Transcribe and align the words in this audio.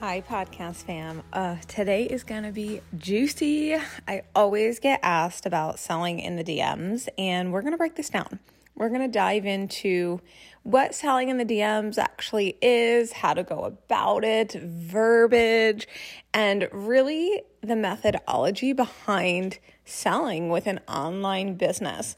Hi, 0.00 0.20
podcast 0.20 0.84
fam. 0.84 1.24
Uh, 1.32 1.56
today 1.66 2.04
is 2.04 2.22
going 2.22 2.44
to 2.44 2.52
be 2.52 2.82
juicy. 2.96 3.74
I 4.06 4.22
always 4.32 4.78
get 4.78 5.00
asked 5.02 5.44
about 5.44 5.80
selling 5.80 6.20
in 6.20 6.36
the 6.36 6.44
DMs, 6.44 7.08
and 7.18 7.52
we're 7.52 7.62
going 7.62 7.72
to 7.72 7.78
break 7.78 7.96
this 7.96 8.08
down. 8.08 8.38
We're 8.76 8.90
going 8.90 9.00
to 9.00 9.08
dive 9.08 9.44
into 9.44 10.20
what 10.62 10.94
selling 10.94 11.30
in 11.30 11.36
the 11.36 11.44
DMs 11.44 11.98
actually 11.98 12.56
is, 12.62 13.10
how 13.10 13.34
to 13.34 13.42
go 13.42 13.64
about 13.64 14.22
it, 14.22 14.52
verbiage, 14.52 15.88
and 16.32 16.68
really 16.70 17.42
the 17.60 17.74
methodology 17.74 18.72
behind 18.72 19.58
selling 19.84 20.48
with 20.48 20.68
an 20.68 20.78
online 20.86 21.56
business. 21.56 22.16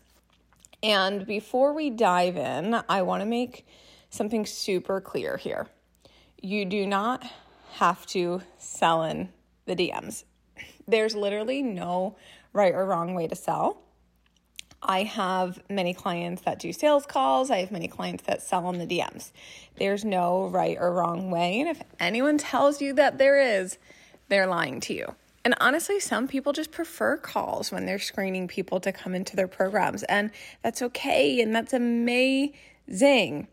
And 0.83 1.27
before 1.27 1.73
we 1.73 1.89
dive 1.89 2.37
in, 2.37 2.83
I 2.91 3.01
want 3.01 3.23
to 3.23 3.27
make 3.27 3.67
something 4.11 4.45
super 4.45 5.01
clear 5.01 5.39
here. 5.39 5.69
You 6.43 6.67
do 6.67 6.87
not 6.87 7.25
have 7.73 8.07
to 8.07 8.43
sell 8.59 9.03
in 9.05 9.31
the 9.67 9.77
DMs. 9.77 10.25
There's 10.87 11.15
literally 11.15 11.63
no 11.63 12.17
right 12.53 12.75
or 12.75 12.85
wrong 12.85 13.15
way 13.15 13.29
to 13.29 13.37
sell. 13.37 13.83
I 14.83 15.03
have 15.03 15.63
many 15.69 15.93
clients 15.93 16.43
that 16.43 16.59
do 16.59 16.73
sales 16.73 17.05
calls. 17.05 17.51
I 17.51 17.59
have 17.59 17.71
many 17.71 17.87
clients 17.87 18.25
that 18.25 18.43
sell 18.43 18.67
on 18.67 18.79
the 18.79 18.87
DMs. 18.87 19.31
There's 19.77 20.05
no 20.05 20.47
right 20.47 20.77
or 20.81 20.93
wrong 20.93 21.31
way. 21.31 21.61
And 21.61 21.69
if 21.69 21.83
anyone 21.99 22.39
tells 22.39 22.81
you 22.81 22.95
that 22.95 23.19
there 23.19 23.61
is, 23.61 23.79
they're 24.29 24.47
lying 24.47 24.81
to 24.81 24.95
you. 24.95 25.15
And 25.45 25.55
honestly, 25.61 26.01
some 26.01 26.29
people 26.29 26.53
just 26.53 26.71
prefer 26.71 27.17
calls 27.17 27.73
when 27.73 27.87
they're 27.87 27.99
screening 27.99 28.49
people 28.49 28.81
to 28.81 28.93
come 28.93 29.15
into 29.15 29.37
their 29.37 29.49
programs. 29.49 30.03
And 30.05 30.31
that's 30.63 30.83
okay. 30.83 31.41
And 31.41 31.55
that's 31.55 31.73
amazing. 31.73 33.49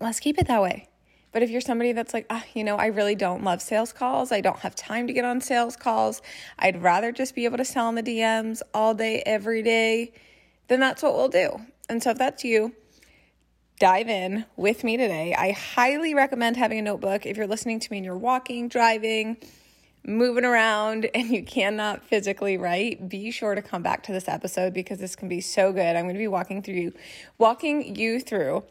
Let's 0.00 0.20
keep 0.20 0.38
it 0.38 0.46
that 0.48 0.62
way. 0.62 0.89
But 1.32 1.42
if 1.42 1.50
you're 1.50 1.60
somebody 1.60 1.92
that's 1.92 2.12
like, 2.12 2.26
ah, 2.30 2.44
you 2.54 2.64
know, 2.64 2.76
I 2.76 2.86
really 2.86 3.14
don't 3.14 3.44
love 3.44 3.62
sales 3.62 3.92
calls, 3.92 4.32
I 4.32 4.40
don't 4.40 4.58
have 4.60 4.74
time 4.74 5.06
to 5.06 5.12
get 5.12 5.24
on 5.24 5.40
sales 5.40 5.76
calls, 5.76 6.22
I'd 6.58 6.82
rather 6.82 7.12
just 7.12 7.34
be 7.34 7.44
able 7.44 7.58
to 7.58 7.64
sell 7.64 7.88
in 7.88 7.94
the 7.94 8.02
DMs 8.02 8.62
all 8.74 8.94
day, 8.94 9.22
every 9.24 9.62
day, 9.62 10.12
then 10.68 10.80
that's 10.80 11.02
what 11.02 11.14
we'll 11.14 11.28
do. 11.28 11.60
And 11.88 12.02
so 12.02 12.10
if 12.10 12.18
that's 12.18 12.44
you, 12.44 12.74
dive 13.80 14.08
in 14.08 14.44
with 14.56 14.84
me 14.84 14.96
today. 14.96 15.34
I 15.36 15.52
highly 15.52 16.14
recommend 16.14 16.56
having 16.56 16.78
a 16.78 16.82
notebook 16.82 17.26
if 17.26 17.36
you're 17.36 17.46
listening 17.46 17.80
to 17.80 17.90
me 17.90 17.98
and 17.98 18.04
you're 18.04 18.16
walking, 18.16 18.68
driving, 18.68 19.38
moving 20.04 20.44
around, 20.44 21.08
and 21.14 21.30
you 21.30 21.42
cannot 21.42 22.04
physically 22.04 22.56
write. 22.56 23.08
Be 23.08 23.30
sure 23.30 23.54
to 23.54 23.62
come 23.62 23.82
back 23.82 24.02
to 24.04 24.12
this 24.12 24.28
episode 24.28 24.74
because 24.74 24.98
this 24.98 25.16
can 25.16 25.28
be 25.28 25.40
so 25.40 25.72
good. 25.72 25.96
I'm 25.96 26.04
going 26.04 26.14
to 26.14 26.18
be 26.18 26.28
walking 26.28 26.62
through 26.62 26.92
walking 27.38 27.96
you 27.96 28.20
through 28.20 28.64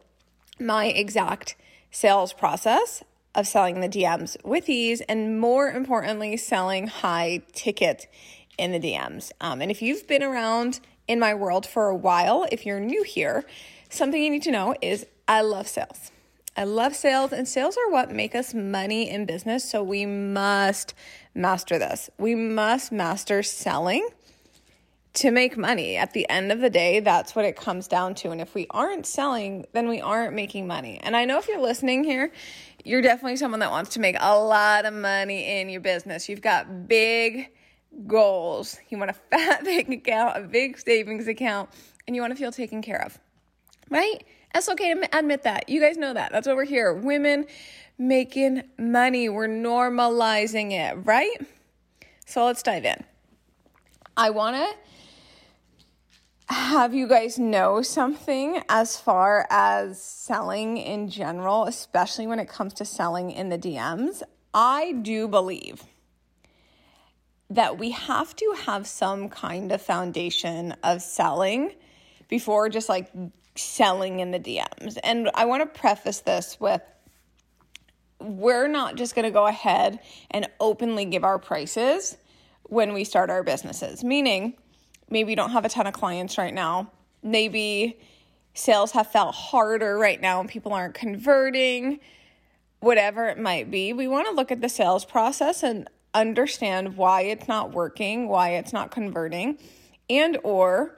my 0.60 0.86
exact 0.86 1.56
sales 1.92 2.34
process 2.34 3.04
of 3.36 3.48
selling 3.48 3.80
the 3.80 3.90
DMs 3.90 4.38
with 4.44 4.70
ease, 4.70 5.02
and 5.02 5.40
more 5.40 5.70
importantly, 5.70 6.36
selling 6.38 6.88
high 6.88 7.42
ticket 7.54 8.08
in 8.58 8.72
the 8.72 8.80
DMs. 8.80 9.32
Um, 9.40 9.62
and 9.62 9.72
if 9.72 9.82
you've 9.82 10.08
been 10.08 10.24
around 10.24 10.80
in 11.08 11.20
my 11.20 11.34
world 11.34 11.66
for 11.66 11.88
a 11.88 11.96
while, 11.96 12.46
if 12.52 12.66
you're 12.66 12.80
new 12.80 13.04
here, 13.04 13.46
something 13.90 14.22
you 14.22 14.30
need 14.30 14.44
to 14.44 14.52
know 14.52 14.76
is 14.82 15.06
I 15.28 15.42
love 15.42 15.68
sales. 15.68 16.12
I 16.58 16.66
love 16.66 16.96
sales, 16.96 17.32
and 17.32 17.48
sales 17.48 17.78
are 17.78 17.92
what 17.92 18.12
make 18.12 18.36
us 18.36 18.54
money 18.54 19.10
in 19.10 19.26
business. 19.26 19.70
So 19.70 19.82
we 19.82 20.06
must 20.06 20.94
master 21.34 21.80
this. 21.80 22.10
We 22.18 22.36
must 22.36 22.92
master 22.92 23.44
selling 23.44 24.08
to 25.16 25.32
make 25.32 25.58
money. 25.58 25.98
At 25.98 26.14
the 26.14 26.30
end 26.30 26.52
of 26.52 26.60
the 26.60 26.70
day, 26.70 27.00
that's 27.00 27.36
what 27.36 27.46
it 27.46 27.56
comes 27.56 27.88
down 27.88 28.16
to. 28.16 28.30
And 28.30 28.40
if 28.40 28.54
we 28.54 28.68
aren't 28.70 29.06
selling, 29.06 29.66
then 29.74 29.90
we 29.90 30.02
aren't 30.02 30.34
making 30.34 30.68
money. 30.68 31.00
And 31.02 31.16
I 31.16 31.26
know 31.26 31.40
if 31.40 31.48
you're 31.48 31.62
listening 31.62 32.04
here, 32.04 32.32
you're 32.86 33.02
definitely 33.02 33.38
someone 33.38 33.60
that 33.60 33.72
wants 33.72 33.92
to 33.92 34.00
make 34.00 34.16
a 34.20 34.40
lot 34.40 34.86
of 34.86 34.94
money 34.94 35.60
in 35.60 35.70
your 35.70 35.82
business. 35.82 36.30
You've 36.30 36.42
got 36.42 36.88
big 36.88 37.50
goals. 38.08 38.78
You 38.90 38.98
want 38.98 39.12
a 39.12 39.14
fat 39.32 39.64
bank 39.64 39.90
account, 39.90 40.38
a 40.38 40.42
big 40.48 40.80
savings 40.80 41.28
account, 41.28 41.70
and 42.08 42.16
you 42.16 42.22
want 42.22 42.32
to 42.32 42.38
feel 42.38 42.52
taken 42.52 42.82
care 42.82 43.04
of. 43.04 43.20
Right? 43.90 44.24
It's 44.54 44.70
okay 44.70 44.94
to 44.94 45.18
admit 45.18 45.44
that. 45.44 45.70
You 45.70 45.82
guys 45.82 45.98
know 45.98 46.14
that. 46.14 46.32
That's 46.32 46.48
what 46.48 46.56
we're 46.56 46.66
here. 46.66 46.94
Women 46.94 47.46
making 47.98 48.64
money. 48.78 49.30
We're 49.30 49.48
normalizing 49.48 50.72
it, 50.72 51.06
right? 51.06 51.38
So 52.26 52.46
let's 52.46 52.64
dive 52.64 52.86
in. 52.86 53.04
I 54.16 54.30
want 54.30 54.56
to 54.56 54.76
have 56.50 56.96
you 56.96 57.08
guys 57.08 57.38
know 57.38 57.82
something 57.84 58.62
as 58.70 58.98
far 58.98 59.46
as 59.52 60.02
selling 60.02 60.78
in 60.78 61.10
general, 61.10 61.66
especially 61.66 62.26
when 62.26 62.40
it 62.40 62.50
comes 62.50 62.74
to 62.76 62.86
selling 62.86 63.30
in 63.30 63.50
the 63.50 63.58
DMs? 63.58 64.24
I 64.52 64.94
do 64.94 65.28
believe 65.28 65.84
that 67.52 67.78
we 67.78 67.92
have 67.92 68.36
to 68.36 68.56
have 68.66 68.88
some 68.88 69.30
kind 69.30 69.72
of 69.72 69.82
foundation 69.82 70.76
of 70.84 71.04
selling 71.04 71.74
before 72.28 72.70
just 72.70 72.90
like 72.90 73.12
selling 73.56 74.20
in 74.20 74.32
the 74.32 74.40
DMs. 74.40 74.98
And 75.04 75.30
I 75.36 75.46
want 75.46 75.62
to 75.62 75.80
preface 75.80 76.22
this 76.22 76.60
with 76.60 76.82
we're 78.20 78.68
not 78.68 78.96
just 78.96 79.16
going 79.16 79.26
to 79.26 79.32
go 79.32 79.46
ahead 79.46 80.00
and 80.32 80.48
openly 80.60 81.06
give 81.06 81.24
our 81.24 81.40
prices 81.40 82.18
when 82.64 82.94
we 82.94 83.04
start 83.04 83.30
our 83.30 83.44
businesses, 83.44 84.04
meaning, 84.04 84.56
maybe 85.10 85.32
you 85.32 85.36
don't 85.36 85.52
have 85.52 85.66
a 85.66 85.70
ton 85.70 85.88
of 85.88 85.94
clients 85.94 86.38
right 86.38 86.54
now. 86.54 86.92
Maybe 87.24 88.00
sales 88.54 88.92
have 88.92 89.08
felt 89.12 89.36
harder 89.36 89.98
right 89.98 90.20
now 90.20 90.40
and 90.40 90.50
people 90.50 90.74
aren't 90.74 90.94
converting, 90.94 92.00
whatever 92.80 93.28
it 93.28 93.38
might 93.38 93.70
be. 93.72 93.94
We 93.94 94.08
want 94.08 94.28
to 94.28 94.34
look 94.34 94.52
at 94.52 94.62
the 94.62 94.70
sales 94.70 95.06
process 95.06 95.64
and 95.64 95.90
understand 96.14 96.98
why 96.98 97.22
it's 97.22 97.48
not 97.48 97.72
working, 97.72 98.28
why 98.28 98.52
it's 98.52 98.74
not 98.74 98.92
converting, 98.92 99.58
and 100.10 100.38
or 100.44 100.96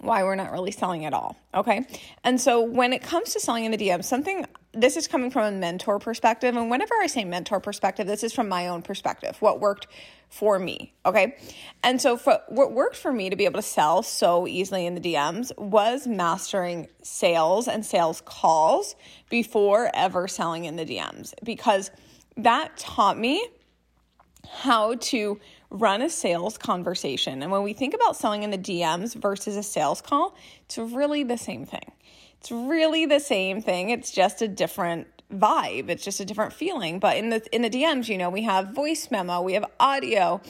why 0.00 0.22
we're 0.24 0.34
not 0.34 0.52
really 0.52 0.70
selling 0.70 1.04
at 1.04 1.14
all. 1.14 1.36
Okay. 1.54 1.86
And 2.24 2.40
so 2.40 2.60
when 2.60 2.92
it 2.92 3.02
comes 3.02 3.32
to 3.32 3.40
selling 3.40 3.64
in 3.64 3.72
the 3.72 3.78
DM, 3.78 4.04
something 4.04 4.44
this 4.76 4.96
is 4.96 5.08
coming 5.08 5.30
from 5.30 5.44
a 5.44 5.56
mentor 5.56 5.98
perspective. 5.98 6.54
And 6.56 6.70
whenever 6.70 6.94
I 7.00 7.06
say 7.06 7.24
mentor 7.24 7.60
perspective, 7.60 8.06
this 8.06 8.22
is 8.22 8.32
from 8.32 8.48
my 8.48 8.68
own 8.68 8.82
perspective, 8.82 9.36
what 9.40 9.60
worked 9.60 9.86
for 10.28 10.58
me. 10.58 10.92
Okay. 11.04 11.36
And 11.82 12.00
so 12.00 12.16
for 12.16 12.40
what 12.48 12.72
worked 12.72 12.96
for 12.96 13.12
me 13.12 13.30
to 13.30 13.36
be 13.36 13.44
able 13.44 13.60
to 13.60 13.66
sell 13.66 14.02
so 14.02 14.46
easily 14.46 14.86
in 14.86 14.94
the 14.94 15.00
DMs 15.00 15.56
was 15.56 16.06
mastering 16.06 16.88
sales 17.02 17.68
and 17.68 17.84
sales 17.84 18.22
calls 18.24 18.96
before 19.30 19.90
ever 19.94 20.28
selling 20.28 20.64
in 20.64 20.76
the 20.76 20.84
DMs 20.84 21.32
because 21.42 21.90
that 22.36 22.76
taught 22.76 23.18
me 23.18 23.46
how 24.48 24.94
to 24.96 25.40
run 25.70 26.02
a 26.02 26.10
sales 26.10 26.58
conversation. 26.58 27.42
And 27.42 27.50
when 27.50 27.62
we 27.62 27.72
think 27.72 27.94
about 27.94 28.16
selling 28.16 28.42
in 28.42 28.50
the 28.50 28.58
DMs 28.58 29.14
versus 29.14 29.56
a 29.56 29.62
sales 29.62 30.00
call, 30.00 30.36
it's 30.64 30.78
really 30.78 31.24
the 31.24 31.38
same 31.38 31.66
thing. 31.66 31.92
It's 32.40 32.50
really 32.50 33.06
the 33.06 33.20
same 33.20 33.60
thing. 33.60 33.90
It's 33.90 34.10
just 34.10 34.42
a 34.42 34.48
different 34.48 35.08
vibe. 35.32 35.88
It's 35.88 36.04
just 36.04 36.20
a 36.20 36.24
different 36.24 36.52
feeling. 36.52 36.98
But 36.98 37.16
in 37.16 37.30
the 37.30 37.42
in 37.54 37.62
the 37.62 37.70
DMs, 37.70 38.08
you 38.08 38.18
know, 38.18 38.30
we 38.30 38.42
have 38.42 38.70
voice 38.70 39.10
memo, 39.10 39.40
we 39.40 39.54
have 39.54 39.64
audio, 39.80 40.40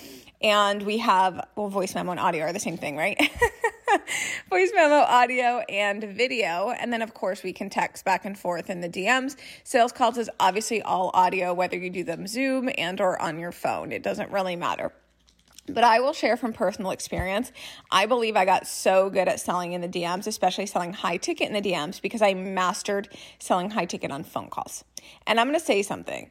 and 0.42 0.82
we 0.82 0.98
have 0.98 1.46
well, 1.56 1.69
voice 1.69 1.94
memo 1.94 2.11
and 2.11 2.20
audio 2.20 2.44
are 2.44 2.52
the 2.52 2.61
same 2.61 2.76
thing, 2.76 2.96
right? 2.96 3.19
voice 4.50 4.70
memo, 4.75 4.96
audio, 4.96 5.62
and 5.69 6.05
video. 6.05 6.70
And 6.70 6.93
then, 6.93 7.02
of 7.02 7.14
course, 7.14 7.43
we 7.43 7.52
can 7.52 7.70
text 7.70 8.05
back 8.05 8.25
and 8.25 8.38
forth 8.38 8.69
in 8.69 8.81
the 8.81 8.88
DMs. 8.88 9.37
Sales 9.64 9.93
calls 9.93 10.19
is 10.19 10.31
obviously 10.38 10.82
all 10.82 11.11
audio, 11.14 11.55
whether 11.55 11.76
you 11.76 11.90
do 11.90 12.05
them 12.05 12.26
Zoom 12.26 12.69
and 12.76 13.00
or 13.00 13.20
on 13.20 13.38
your 13.38 13.52
phone. 13.52 13.93
It 13.93 14.02
doesn't 14.02 14.31
really 14.31 14.56
matter. 14.56 14.93
But 15.68 15.84
I 15.84 16.00
will 16.00 16.12
share 16.12 16.36
from 16.36 16.52
personal 16.52 16.90
experience. 16.90 17.52
I 17.90 18.06
believe 18.06 18.36
I 18.36 18.44
got 18.44 18.66
so 18.66 19.10
good 19.10 19.28
at 19.28 19.40
selling 19.40 19.72
in 19.72 19.80
the 19.80 19.88
DMs, 19.88 20.26
especially 20.26 20.66
selling 20.66 20.92
high 20.92 21.16
ticket 21.16 21.48
in 21.48 21.54
the 21.54 21.62
DMs, 21.62 22.00
because 22.00 22.22
I 22.22 22.34
mastered 22.34 23.08
selling 23.38 23.70
high 23.70 23.86
ticket 23.86 24.10
on 24.10 24.24
phone 24.24 24.48
calls. 24.48 24.84
And 25.26 25.40
I'm 25.40 25.48
going 25.48 25.58
to 25.58 25.64
say 25.64 25.82
something 25.82 26.30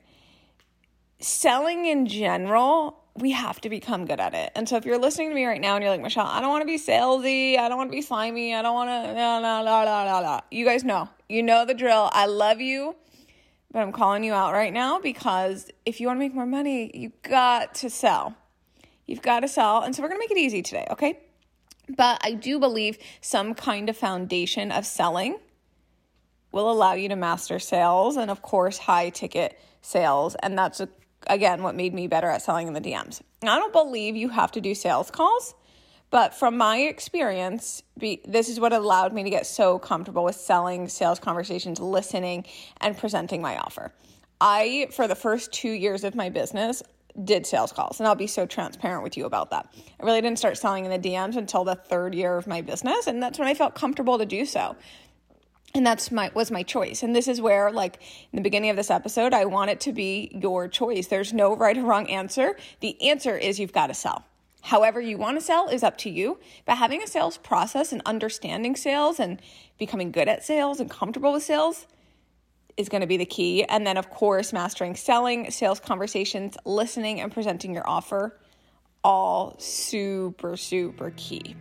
selling 1.20 1.86
in 1.86 2.06
general, 2.06 3.04
we 3.16 3.32
have 3.32 3.62
to 3.62 3.70
become 3.70 4.06
good 4.06 4.20
at 4.20 4.34
it. 4.34 4.52
And 4.56 4.68
so 4.68 4.76
if 4.76 4.86
you're 4.86 4.98
listening 4.98 5.30
to 5.30 5.36
me 5.36 5.46
right 5.46 5.62
now 5.62 5.76
and 5.76 5.84
you're 5.84 5.92
like, 5.92 6.02
Michelle, 6.02 6.26
I 6.26 6.42
don't 6.42 6.50
want 6.50 6.62
to 6.62 6.66
be 6.66 6.78
salesy, 6.78 7.58
I 7.58 7.70
don't 7.70 7.78
want 7.78 7.90
to 7.90 7.96
be 7.96 8.02
slimy, 8.02 8.54
I 8.54 8.62
don't 8.62 8.74
want 8.74 8.90
to, 8.90 9.14
no, 9.14 9.42
no, 9.42 9.64
no, 9.64 9.86
no, 9.86 10.22
no. 10.22 10.42
You 10.52 10.66
guys 10.66 10.84
know, 10.84 11.10
you 11.30 11.42
know 11.42 11.66
the 11.66 11.74
drill. 11.74 12.10
I 12.12 12.26
love 12.26 12.60
you, 12.60 12.96
but 13.72 13.80
I'm 13.80 13.92
calling 13.92 14.24
you 14.24 14.34
out 14.34 14.54
right 14.54 14.74
now 14.74 15.00
because 15.00 15.72
if 15.86 16.00
you 16.00 16.08
want 16.08 16.18
to 16.18 16.20
make 16.20 16.34
more 16.34 16.46
money, 16.46 16.92
you 16.94 17.12
got 17.24 17.76
to 17.76 17.90
sell. 17.90 18.36
You've 19.06 19.22
got 19.22 19.42
to 19.42 19.48
sell. 19.48 19.82
And 19.82 19.96
so 19.96 20.02
we're 20.02 20.10
going 20.10 20.20
to 20.20 20.24
make 20.24 20.32
it 20.32 20.38
easy 20.38 20.62
today, 20.62 20.88
okay? 20.92 21.20
But 21.90 22.20
I 22.24 22.34
do 22.34 22.60
believe 22.60 22.98
some 23.22 23.54
kind 23.54 23.90
of 23.90 23.98
foundation 23.98 24.72
of 24.72 24.86
selling 24.86 25.38
will 26.52 26.72
allow 26.72 26.94
you 26.94 27.10
to 27.10 27.16
master 27.16 27.60
sales 27.60 28.18
and, 28.18 28.32
of 28.32 28.42
course, 28.42 28.78
high 28.78 29.10
ticket 29.10 29.60
sales. 29.82 30.36
And 30.42 30.58
that's, 30.58 30.82
again, 31.28 31.62
what 31.62 31.76
made 31.76 31.94
me 31.94 32.08
better 32.08 32.30
at 32.30 32.42
selling 32.42 32.68
in 32.68 32.74
the 32.74 32.82
DMs. 32.82 33.22
I 33.44 33.60
don't 33.60 33.74
believe 33.74 34.16
you 34.16 34.30
have 34.30 34.52
to 34.54 34.62
do 34.62 34.74
sales 34.74 35.12
calls. 35.12 35.54
But 36.12 36.34
from 36.34 36.58
my 36.58 36.78
experience, 36.78 37.84
be, 37.98 38.22
this 38.26 38.48
is 38.48 38.60
what 38.60 38.74
allowed 38.74 39.14
me 39.14 39.24
to 39.24 39.30
get 39.30 39.46
so 39.46 39.80
comfortable 39.80 40.24
with 40.24 40.36
selling, 40.36 40.88
sales 40.88 41.20
conversations, 41.20 41.80
listening, 41.80 42.46
and 42.80 42.98
presenting 42.98 43.42
my 43.42 43.58
offer. 43.58 43.92
I, 44.40 44.88
for 44.92 45.08
the 45.08 45.16
first 45.16 45.52
two 45.52 45.72
years 45.72 46.04
of 46.04 46.16
my 46.16 46.30
business, 46.30 46.84
did 47.24 47.46
sales 47.46 47.72
calls, 47.72 48.00
and 48.00 48.08
I'll 48.08 48.16
be 48.16 48.28
so 48.28 48.46
transparent 48.46 49.04
with 49.04 49.16
you 49.16 49.26
about 49.26 49.52
that. 49.52 49.74
I 50.00 50.04
really 50.04 50.22
didn't 50.22 50.40
start 50.40 50.58
selling 50.58 50.86
in 50.86 50.92
the 50.92 51.10
DMs 51.10 51.38
until 51.38 51.64
the 51.64 51.76
third 51.76 52.14
year 52.14 52.38
of 52.38 52.48
my 52.48 52.62
business, 52.62 53.08
and 53.08 53.22
that's 53.22 53.40
when 53.40 53.48
I 53.48 53.54
felt 53.54 53.76
comfortable 53.76 54.18
to 54.18 54.26
do 54.26 54.46
so. 54.46 54.76
And 55.74 55.86
that's 55.86 56.10
my 56.10 56.32
was 56.34 56.52
my 56.52 56.64
choice. 56.64 57.04
And 57.04 57.14
this 57.14 57.28
is 57.28 57.42
where, 57.42 57.70
like 57.70 58.02
in 58.32 58.38
the 58.38 58.42
beginning 58.42 58.70
of 58.70 58.78
this 58.78 58.90
episode, 58.90 59.34
I 59.34 59.44
want 59.44 59.72
it 59.72 59.82
to 59.82 59.92
be 59.92 60.32
your 60.34 60.70
choice. 60.70 61.08
There's 61.08 61.34
no 61.34 61.56
right 61.56 61.78
or 61.78 61.84
wrong 61.84 62.10
answer. 62.10 62.56
The 62.80 63.10
answer 63.10 63.38
is 63.38 63.60
you've 63.60 63.74
got 63.74 63.88
to 63.88 63.94
sell. 63.94 64.24
However, 64.62 65.02
you 65.02 65.18
want 65.18 65.38
to 65.38 65.46
sell 65.46 65.68
is 65.68 65.84
up 65.84 65.98
to 66.00 66.10
you. 66.10 66.40
But 66.66 66.78
having 66.78 67.04
a 67.04 67.08
sales 67.08 67.38
process 67.38 67.92
and 67.92 68.02
understanding 68.06 68.78
sales 68.78 69.20
and 69.20 69.42
becoming 69.78 70.12
good 70.12 70.30
at 70.30 70.46
sales 70.46 70.80
and 70.80 70.90
comfortable 70.90 71.34
with 71.34 71.44
sales 71.44 71.88
is 72.78 72.90
going 72.90 73.02
to 73.02 73.08
be 73.08 73.18
the 73.18 73.26
key. 73.26 73.64
And 73.64 73.86
then, 73.86 73.98
of 73.98 74.10
course, 74.10 74.54
mastering 74.54 74.96
selling, 74.96 75.52
sales 75.52 75.80
conversations, 75.80 76.58
listening, 76.66 77.22
and 77.22 77.32
presenting 77.32 77.74
your 77.74 77.88
offer 77.88 78.38
all 79.04 79.56
super, 79.60 80.58
super 80.58 81.14
key. 81.16 81.56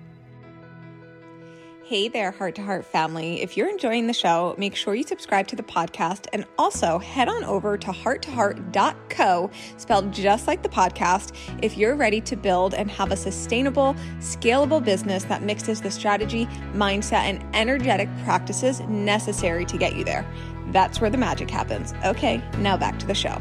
Hey 1.84 2.08
there, 2.08 2.30
Heart 2.30 2.54
to 2.54 2.62
Heart 2.62 2.86
family. 2.86 3.42
If 3.42 3.58
you're 3.58 3.68
enjoying 3.68 4.06
the 4.06 4.14
show, 4.14 4.54
make 4.56 4.74
sure 4.74 4.94
you 4.94 5.02
subscribe 5.02 5.46
to 5.48 5.56
the 5.56 5.62
podcast 5.62 6.28
and 6.32 6.46
also 6.56 6.98
head 6.98 7.28
on 7.28 7.44
over 7.44 7.76
to 7.76 7.88
hearttoheart.co, 7.88 9.50
spelled 9.76 10.10
just 10.10 10.46
like 10.46 10.62
the 10.62 10.68
podcast, 10.70 11.36
if 11.60 11.76
you're 11.76 11.94
ready 11.94 12.22
to 12.22 12.36
build 12.36 12.72
and 12.72 12.90
have 12.90 13.12
a 13.12 13.16
sustainable, 13.16 13.94
scalable 14.20 14.82
business 14.82 15.24
that 15.24 15.42
mixes 15.42 15.82
the 15.82 15.90
strategy, 15.90 16.46
mindset, 16.72 17.24
and 17.24 17.44
energetic 17.54 18.08
practices 18.24 18.80
necessary 18.88 19.66
to 19.66 19.76
get 19.76 19.94
you 19.94 20.04
there. 20.04 20.26
That's 20.72 21.00
where 21.00 21.10
the 21.10 21.18
magic 21.18 21.50
happens. 21.50 21.94
Okay, 22.04 22.42
now 22.58 22.76
back 22.76 22.98
to 22.98 23.06
the 23.06 23.14
show. 23.14 23.40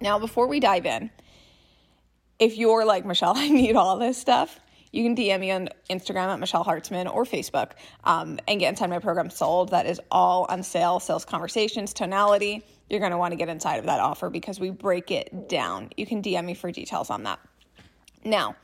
Now, 0.00 0.18
before 0.18 0.46
we 0.46 0.60
dive 0.60 0.86
in, 0.86 1.10
if 2.38 2.56
you're 2.56 2.84
like, 2.84 3.04
Michelle, 3.04 3.32
I 3.36 3.48
need 3.48 3.76
all 3.76 3.98
this 3.98 4.18
stuff, 4.18 4.60
you 4.92 5.02
can 5.02 5.16
DM 5.16 5.40
me 5.40 5.50
on 5.50 5.70
Instagram 5.90 6.28
at 6.28 6.38
Michelle 6.38 6.64
Hartzman 6.64 7.12
or 7.12 7.24
Facebook 7.24 7.72
um, 8.04 8.38
and 8.46 8.60
get 8.60 8.68
inside 8.68 8.90
my 8.90 9.00
program 9.00 9.28
Sold. 9.28 9.70
That 9.70 9.86
is 9.86 10.00
all 10.10 10.46
on 10.48 10.62
sale, 10.62 11.00
sales 11.00 11.24
conversations, 11.24 11.92
tonality. 11.92 12.62
You're 12.88 13.00
going 13.00 13.10
to 13.10 13.18
want 13.18 13.32
to 13.32 13.36
get 13.36 13.48
inside 13.48 13.78
of 13.78 13.86
that 13.86 13.98
offer 13.98 14.30
because 14.30 14.60
we 14.60 14.70
break 14.70 15.10
it 15.10 15.48
down. 15.48 15.90
You 15.96 16.06
can 16.06 16.22
DM 16.22 16.44
me 16.44 16.54
for 16.54 16.70
details 16.70 17.10
on 17.10 17.24
that. 17.24 17.40
Now, 18.24 18.54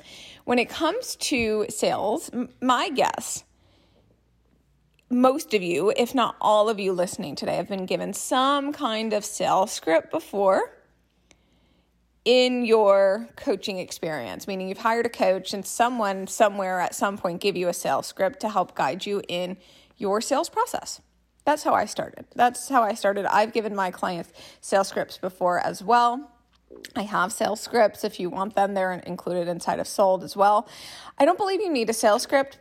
when 0.44 0.58
it 0.58 0.68
comes 0.68 1.16
to 1.16 1.66
sales, 1.68 2.30
my 2.60 2.90
guess, 2.90 3.44
most 5.10 5.54
of 5.54 5.62
you, 5.62 5.92
if 5.96 6.14
not 6.14 6.36
all 6.40 6.68
of 6.68 6.78
you 6.78 6.92
listening 6.92 7.34
today, 7.34 7.56
have 7.56 7.68
been 7.68 7.84
given 7.84 8.14
some 8.14 8.72
kind 8.72 9.12
of 9.12 9.24
sales 9.24 9.72
script 9.72 10.10
before 10.10 10.72
in 12.24 12.64
your 12.64 13.28
coaching 13.34 13.78
experience, 13.78 14.46
meaning 14.46 14.68
you've 14.68 14.78
hired 14.78 15.06
a 15.06 15.10
coach 15.10 15.52
and 15.52 15.66
someone 15.66 16.28
somewhere 16.28 16.78
at 16.78 16.94
some 16.94 17.18
point 17.18 17.40
gave 17.40 17.56
you 17.56 17.68
a 17.68 17.72
sales 17.72 18.06
script 18.06 18.40
to 18.40 18.48
help 18.48 18.76
guide 18.76 19.04
you 19.04 19.20
in 19.26 19.56
your 19.96 20.20
sales 20.20 20.48
process. 20.48 21.00
That's 21.44 21.64
how 21.64 21.74
I 21.74 21.86
started. 21.86 22.26
That's 22.36 22.68
how 22.68 22.82
I 22.82 22.94
started. 22.94 23.26
I've 23.26 23.52
given 23.52 23.74
my 23.74 23.90
clients 23.90 24.32
sales 24.60 24.88
scripts 24.88 25.18
before 25.18 25.58
as 25.58 25.82
well. 25.82 26.30
I 26.94 27.02
have 27.02 27.32
sales 27.32 27.60
scripts. 27.60 28.04
If 28.04 28.20
you 28.20 28.30
want 28.30 28.54
them, 28.54 28.74
they're 28.74 28.92
included 28.92 29.48
inside 29.48 29.80
of 29.80 29.88
Sold 29.88 30.22
as 30.22 30.36
well. 30.36 30.68
I 31.18 31.24
don't 31.24 31.38
believe 31.38 31.60
you 31.60 31.72
need 31.72 31.90
a 31.90 31.94
sales 31.94 32.22
script. 32.22 32.58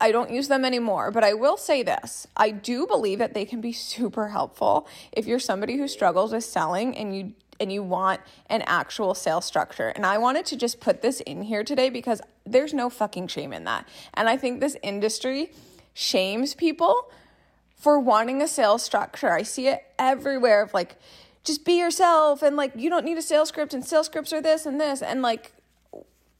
I 0.00 0.12
don't 0.12 0.30
use 0.30 0.48
them 0.48 0.64
anymore, 0.64 1.10
but 1.10 1.24
I 1.24 1.34
will 1.34 1.56
say 1.56 1.82
this. 1.82 2.26
I 2.36 2.50
do 2.50 2.86
believe 2.86 3.18
that 3.18 3.34
they 3.34 3.44
can 3.44 3.60
be 3.60 3.72
super 3.72 4.28
helpful 4.28 4.86
if 5.12 5.26
you're 5.26 5.38
somebody 5.38 5.76
who 5.76 5.88
struggles 5.88 6.32
with 6.32 6.44
selling 6.44 6.96
and 6.96 7.16
you 7.16 7.32
and 7.58 7.72
you 7.72 7.82
want 7.82 8.20
an 8.50 8.62
actual 8.66 9.14
sales 9.14 9.44
structure. 9.44 9.88
And 9.88 10.04
I 10.04 10.18
wanted 10.18 10.44
to 10.46 10.56
just 10.56 10.78
put 10.78 11.02
this 11.02 11.20
in 11.20 11.42
here 11.42 11.64
today 11.64 11.88
because 11.88 12.20
there's 12.44 12.74
no 12.74 12.90
fucking 12.90 13.28
shame 13.28 13.52
in 13.52 13.64
that. 13.64 13.88
And 14.14 14.28
I 14.28 14.36
think 14.36 14.60
this 14.60 14.76
industry 14.82 15.52
shames 15.94 16.54
people 16.54 17.10
for 17.74 17.98
wanting 17.98 18.42
a 18.42 18.48
sales 18.48 18.82
structure. 18.82 19.30
I 19.30 19.42
see 19.42 19.68
it 19.68 19.84
everywhere 19.98 20.62
of 20.62 20.74
like, 20.74 20.96
just 21.44 21.64
be 21.64 21.78
yourself 21.78 22.42
and 22.42 22.56
like, 22.56 22.72
you 22.76 22.90
don't 22.90 23.04
need 23.04 23.16
a 23.16 23.22
sales 23.22 23.48
script 23.48 23.72
and 23.72 23.84
sales 23.84 24.06
scripts 24.06 24.32
are 24.32 24.42
this 24.42 24.66
and 24.66 24.80
this. 24.80 25.00
And 25.00 25.22
like, 25.22 25.52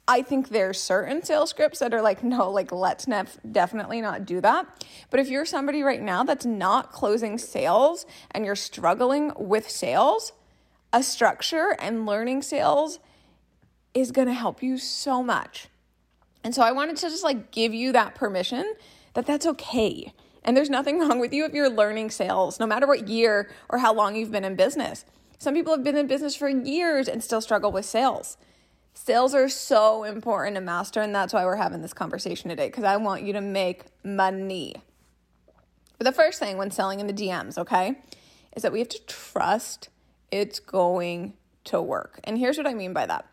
I 0.08 0.22
think 0.22 0.50
there's 0.50 0.80
certain 0.80 1.24
sales 1.24 1.50
scripts 1.50 1.80
that 1.80 1.92
are 1.92 2.02
like, 2.02 2.22
no, 2.22 2.50
like, 2.50 2.70
let's 2.70 3.08
nef- 3.08 3.38
definitely 3.50 4.00
not 4.00 4.24
do 4.24 4.40
that. 4.40 4.86
But 5.10 5.18
if 5.18 5.28
you're 5.28 5.44
somebody 5.44 5.82
right 5.82 6.00
now 6.00 6.22
that's 6.22 6.46
not 6.46 6.92
closing 6.92 7.38
sales 7.38 8.06
and 8.30 8.44
you're 8.44 8.54
struggling 8.54 9.32
with 9.36 9.68
sales, 9.68 10.32
a 10.92 11.02
structure 11.02 11.76
and 11.80 12.06
learning 12.06 12.42
sales 12.42 13.00
is 13.94 14.12
going 14.12 14.28
to 14.28 14.34
help 14.34 14.62
you 14.62 14.78
so 14.78 15.22
much. 15.22 15.68
And 16.44 16.54
so 16.54 16.62
I 16.62 16.70
wanted 16.70 16.96
to 16.98 17.08
just 17.08 17.24
like 17.24 17.50
give 17.50 17.74
you 17.74 17.92
that 17.92 18.14
permission 18.14 18.74
that 19.14 19.26
that's 19.26 19.46
okay. 19.46 20.12
And 20.44 20.56
there's 20.56 20.70
nothing 20.70 21.00
wrong 21.00 21.18
with 21.18 21.32
you 21.32 21.44
if 21.44 21.52
you're 21.52 21.68
learning 21.68 22.10
sales, 22.10 22.60
no 22.60 22.66
matter 22.66 22.86
what 22.86 23.08
year 23.08 23.50
or 23.68 23.78
how 23.78 23.92
long 23.92 24.14
you've 24.14 24.30
been 24.30 24.44
in 24.44 24.54
business. 24.54 25.04
Some 25.38 25.54
people 25.54 25.74
have 25.74 25.82
been 25.82 25.96
in 25.96 26.06
business 26.06 26.36
for 26.36 26.48
years 26.48 27.08
and 27.08 27.22
still 27.24 27.40
struggle 27.40 27.72
with 27.72 27.84
sales. 27.84 28.36
Sales 28.98 29.34
are 29.34 29.48
so 29.48 30.04
important 30.04 30.54
to 30.54 30.60
master, 30.62 31.02
and 31.02 31.14
that's 31.14 31.34
why 31.34 31.44
we're 31.44 31.56
having 31.56 31.82
this 31.82 31.92
conversation 31.92 32.48
today 32.48 32.68
because 32.68 32.82
I 32.82 32.96
want 32.96 33.24
you 33.24 33.34
to 33.34 33.42
make 33.42 33.84
money. 34.02 34.74
But 35.98 36.06
the 36.06 36.12
first 36.12 36.38
thing 36.38 36.56
when 36.56 36.70
selling 36.70 36.98
in 36.98 37.06
the 37.06 37.12
DMs, 37.12 37.58
okay, 37.58 38.00
is 38.56 38.62
that 38.62 38.72
we 38.72 38.78
have 38.78 38.88
to 38.88 39.04
trust 39.04 39.90
it's 40.30 40.58
going 40.58 41.34
to 41.64 41.80
work. 41.80 42.20
And 42.24 42.38
here's 42.38 42.56
what 42.56 42.66
I 42.66 42.72
mean 42.72 42.94
by 42.94 43.04
that 43.04 43.26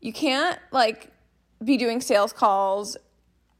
you 0.00 0.12
can't 0.12 0.58
like 0.70 1.10
be 1.62 1.76
doing 1.76 2.00
sales 2.00 2.32
calls 2.32 2.96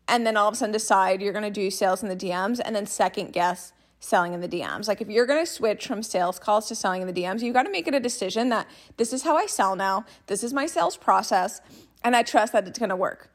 and 0.07 0.25
then 0.25 0.37
all 0.37 0.47
of 0.47 0.55
a 0.55 0.57
sudden 0.57 0.73
decide 0.73 1.21
you're 1.21 1.33
going 1.33 1.43
to 1.43 1.51
do 1.51 1.71
sales 1.73 2.05
in 2.05 2.09
the 2.09 2.17
DMs 2.17 2.61
and 2.65 2.75
then 2.75 2.87
second 2.87 3.33
guess 3.33 3.73
selling 4.03 4.35
in 4.35 4.41
the 4.41 4.49
DMs. 4.49 4.89
Like 4.89 5.01
if 5.01 5.09
you're 5.09 5.27
going 5.27 5.41
to 5.45 5.51
switch 5.51 5.87
from 5.87 6.03
sales 6.03 6.39
calls 6.39 6.69
to 6.69 6.75
selling 6.75 7.03
in 7.03 7.13
the 7.13 7.15
DMs, 7.15 7.41
you 7.41 7.53
got 7.53 7.63
to 7.63 7.71
make 7.71 7.87
it 7.87 7.95
a 7.95 8.01
decision 8.01 8.49
that 8.51 8.67
this 8.97 9.13
is 9.13 9.23
how 9.23 9.37
I 9.37 9.47
sell 9.47 9.77
now. 9.77 10.05
This 10.27 10.43
is 10.43 10.53
my 10.53 10.67
sales 10.67 10.97
process 10.97 11.61
and 12.05 12.17
I 12.17 12.23
trust 12.23 12.53
that 12.53 12.67
it's 12.67 12.79
going 12.79 12.91
to 12.91 12.97
work. 12.97 13.31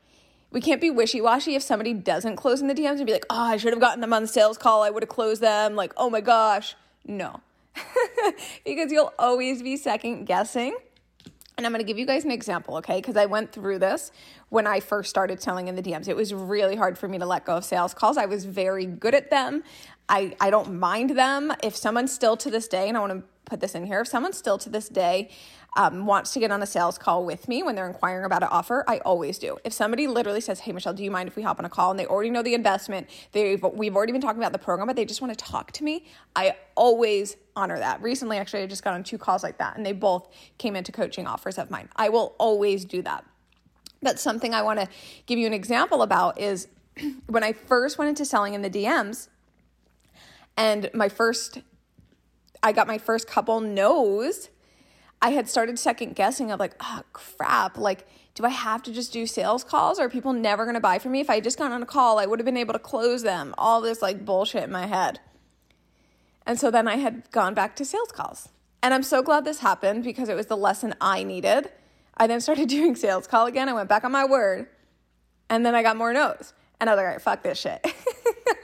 We 0.52 0.62
can't 0.62 0.80
be 0.80 0.90
wishy-washy 0.90 1.56
if 1.56 1.64
somebody 1.64 1.94
doesn't 1.94 2.36
close 2.36 2.62
in 2.62 2.68
the 2.68 2.74
DMs 2.74 2.98
and 2.98 3.06
be 3.06 3.12
like, 3.12 3.26
"Oh, 3.30 3.36
I 3.36 3.58
should 3.58 3.74
have 3.74 3.82
gotten 3.82 4.00
them 4.00 4.14
on 4.14 4.22
the 4.22 4.28
sales 4.28 4.58
call. 4.58 4.82
I 4.82 4.90
would 4.90 5.04
have 5.04 5.10
closed 5.10 5.42
them." 5.42 5.76
Like, 5.76 5.94
"Oh 5.98 6.10
my 6.10 6.22
gosh." 6.22 6.76
No. 7.06 7.42
because 8.66 8.92
you'll 8.92 9.14
always 9.20 9.62
be 9.62 9.76
second 9.76 10.26
guessing. 10.26 10.76
And 11.58 11.66
I'm 11.66 11.72
going 11.72 11.84
to 11.84 11.88
give 11.88 11.98
you 11.98 12.06
guys 12.06 12.24
an 12.24 12.30
example, 12.30 12.78
okay? 12.78 12.98
Because 12.98 13.18
I 13.18 13.26
went 13.26 13.52
through 13.52 13.80
this 13.80 14.12
when 14.50 14.68
I 14.68 14.80
first 14.80 15.10
started 15.10 15.42
selling 15.42 15.68
in 15.68 15.76
the 15.76 15.82
DMs. 15.82 16.08
It 16.08 16.16
was 16.16 16.32
really 16.32 16.76
hard 16.76 17.00
for 17.00 17.08
me 17.08 17.18
to 17.18 17.26
let 17.26 17.46
go 17.46 17.58
of 17.58 17.66
sales 17.66 17.96
calls. 17.96 18.16
I 18.16 18.28
was 18.28 18.46
very 18.46 18.86
good 18.86 19.16
at 19.16 19.32
them. 19.32 19.64
I, 20.10 20.36
I 20.40 20.50
don't 20.50 20.80
mind 20.80 21.12
them. 21.12 21.52
If 21.62 21.76
someone 21.76 22.08
still 22.08 22.38
to 22.38 22.50
this 22.50 22.68
day, 22.68 22.88
and 22.88 22.98
I 22.98 23.02
want 23.02 23.14
to 23.14 23.24
put 23.46 23.60
this 23.60 23.76
in 23.76 23.86
here, 23.86 24.02
if 24.02 24.08
someone 24.08 24.34
still 24.34 24.58
to 24.58 24.70
this 24.70 24.88
day 24.90 25.30
um, 25.76 26.06
wants 26.06 26.34
to 26.34 26.40
get 26.40 26.52
on 26.52 26.62
a 26.64 26.66
sales 26.66 26.98
call 26.98 27.26
with 27.26 27.48
me 27.48 27.62
when 27.62 27.76
they're 27.76 27.88
inquiring 27.88 28.26
about 28.26 28.42
an 28.42 28.50
offer, 28.50 28.84
I 28.88 29.00
always 29.00 29.38
do. 29.38 29.58
If 29.64 29.74
somebody 29.74 30.08
literally 30.08 30.42
says, 30.42 30.62
"Hey, 30.62 30.72
Michelle, 30.72 30.94
do 30.94 31.04
you 31.04 31.12
mind 31.12 31.28
if 31.28 31.36
we 31.36 31.44
hop 31.44 31.60
on 31.60 31.66
a 31.66 31.70
call?" 31.70 31.92
and 31.92 32.00
they 32.00 32.06
already 32.06 32.30
know 32.30 32.42
the 32.42 32.54
investment, 32.54 33.10
they've 33.34 33.62
we've 33.74 33.96
already 33.96 34.14
been 34.14 34.22
talking 34.22 34.42
about 34.42 34.54
the 34.54 34.60
program, 34.60 34.88
but 34.88 34.96
they 34.96 35.06
just 35.06 35.22
want 35.22 35.38
to 35.38 35.46
talk 35.46 35.72
to 35.74 35.84
me, 35.84 36.06
I 36.36 36.56
always 36.76 37.36
honor 37.56 37.78
that. 37.78 38.02
Recently, 38.02 38.38
actually, 38.38 38.64
I 38.64 38.68
just 38.68 38.84
got 38.84 38.94
on 38.94 39.04
two 39.04 39.18
calls 39.18 39.44
like 39.44 39.58
that, 39.58 39.76
and 39.78 39.86
they 39.86 39.94
both 39.94 40.30
came 40.58 40.76
into 40.76 40.92
coaching 40.92 41.28
offers 41.28 41.58
of 41.58 41.70
mine. 41.70 41.90
I 41.96 42.10
will 42.10 42.36
always 42.40 42.86
do 42.86 43.02
that. 43.04 43.26
But 44.02 44.20
something 44.20 44.54
I 44.54 44.62
want 44.62 44.80
to 44.80 44.88
give 45.26 45.38
you 45.38 45.48
an 45.48 45.54
example 45.54 46.02
about 46.02 46.40
is 46.40 46.68
when 47.28 47.44
I 47.44 47.54
first 47.54 47.98
went 47.98 48.10
into 48.10 48.26
selling 48.26 48.54
in 48.54 48.62
the 48.62 48.70
DMs, 48.70 49.28
and 50.58 50.90
my 50.94 51.08
first, 51.08 51.60
I 52.62 52.74
got 52.74 52.88
my 52.88 52.98
first 52.98 53.28
couple 53.28 53.62
no's 53.62 54.50
I 55.22 55.30
had 55.32 55.50
started 55.50 55.80
second 55.80 56.16
guessing 56.16 56.52
of 56.52 56.60
like, 56.60 56.76
oh 56.80 57.02
crap, 57.14 57.78
like, 57.78 58.08
do 58.36 58.46
I 58.46 58.50
have 58.50 58.84
to 58.84 58.94
just 58.94 59.12
do 59.12 59.26
sales 59.26 59.64
calls? 59.64 60.00
Or 60.00 60.06
are 60.06 60.10
people 60.10 60.34
never 60.34 60.66
gonna 60.66 60.80
buy 60.80 61.00
from 61.00 61.12
me? 61.14 61.20
If 61.22 61.30
I 61.30 61.40
just 61.40 61.58
got 61.58 61.72
on 61.72 61.82
a 61.82 61.88
call, 61.88 62.20
I 62.20 62.26
would 62.26 62.40
have 62.40 62.46
been 62.46 62.58
able 62.58 62.74
to 62.74 62.80
close 62.80 63.24
them. 63.24 63.56
All 63.58 63.82
this 63.82 64.02
like 64.02 64.26
bullshit 64.26 64.64
in 64.64 64.72
my 64.72 64.86
head. 64.86 65.20
And 66.46 66.60
so 66.60 66.70
then 66.70 66.88
I 66.88 66.98
had 66.98 67.30
gone 67.32 67.54
back 67.56 67.76
to 67.78 67.86
sales 67.86 68.12
calls. 68.12 68.50
And 68.84 68.94
I'm 68.94 69.04
so 69.04 69.24
glad 69.24 69.44
this 69.44 69.60
happened 69.60 70.04
because 70.04 70.30
it 70.30 70.36
was 70.36 70.46
the 70.46 70.56
lesson 70.56 70.94
I 71.02 71.24
needed. 71.24 71.72
I 72.16 72.28
then 72.28 72.40
started 72.40 72.70
doing 72.70 72.96
sales 72.96 73.26
call 73.26 73.48
again. 73.48 73.70
I 73.70 73.74
went 73.74 73.90
back 73.90 74.04
on 74.04 74.12
my 74.12 74.26
word 74.26 74.68
And 75.50 75.66
then 75.66 75.74
I 75.74 75.82
got 75.82 75.98
more 75.98 76.14
no's. 76.14 76.54
And 76.80 76.90
I 76.90 76.94
was 76.94 76.98
like, 76.98 77.06
all 77.06 77.12
right, 77.14 77.22
fuck 77.22 77.42
this 77.42 77.60
shit. 77.60 77.84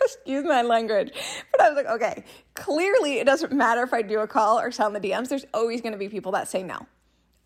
Excuse 0.01 0.43
my 0.45 0.61
language. 0.61 1.11
But 1.51 1.61
I 1.61 1.69
was 1.69 1.75
like, 1.75 1.87
okay, 1.87 2.23
clearly 2.53 3.19
it 3.19 3.25
doesn't 3.25 3.51
matter 3.51 3.83
if 3.83 3.93
I 3.93 4.01
do 4.01 4.19
a 4.19 4.27
call 4.27 4.59
or 4.59 4.71
sell 4.71 4.87
in 4.87 4.93
the 4.93 5.09
DMs. 5.09 5.29
There's 5.29 5.45
always 5.53 5.81
going 5.81 5.93
to 5.93 5.97
be 5.97 6.09
people 6.09 6.31
that 6.33 6.47
say 6.47 6.63
no. 6.63 6.85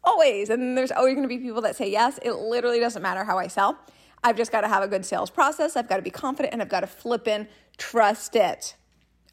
Always. 0.04 0.50
And 0.50 0.78
there's 0.78 0.92
always 0.92 1.16
going 1.16 1.28
to 1.28 1.30
be 1.30 1.40
people 1.40 1.62
that 1.62 1.76
say 1.76 1.90
yes. 1.90 2.20
It 2.22 2.34
literally 2.34 2.80
doesn't 2.80 3.02
matter 3.02 3.24
how 3.24 3.38
I 3.38 3.48
sell. 3.48 3.78
I've 4.24 4.38
just 4.38 4.52
got 4.52 4.62
to 4.62 4.68
have 4.68 4.84
a 4.84 4.88
good 4.88 5.06
sales 5.06 5.30
process. 5.30 5.76
I've 5.76 5.90
got 5.90 5.98
to 5.98 6.02
be 6.02 6.10
confident 6.10 6.54
and 6.54 6.62
I've 6.62 6.70
got 6.70 6.82
to 6.82 6.88
flip 6.88 7.28
in, 7.28 7.48
trust 7.78 8.36
it. 8.36 8.76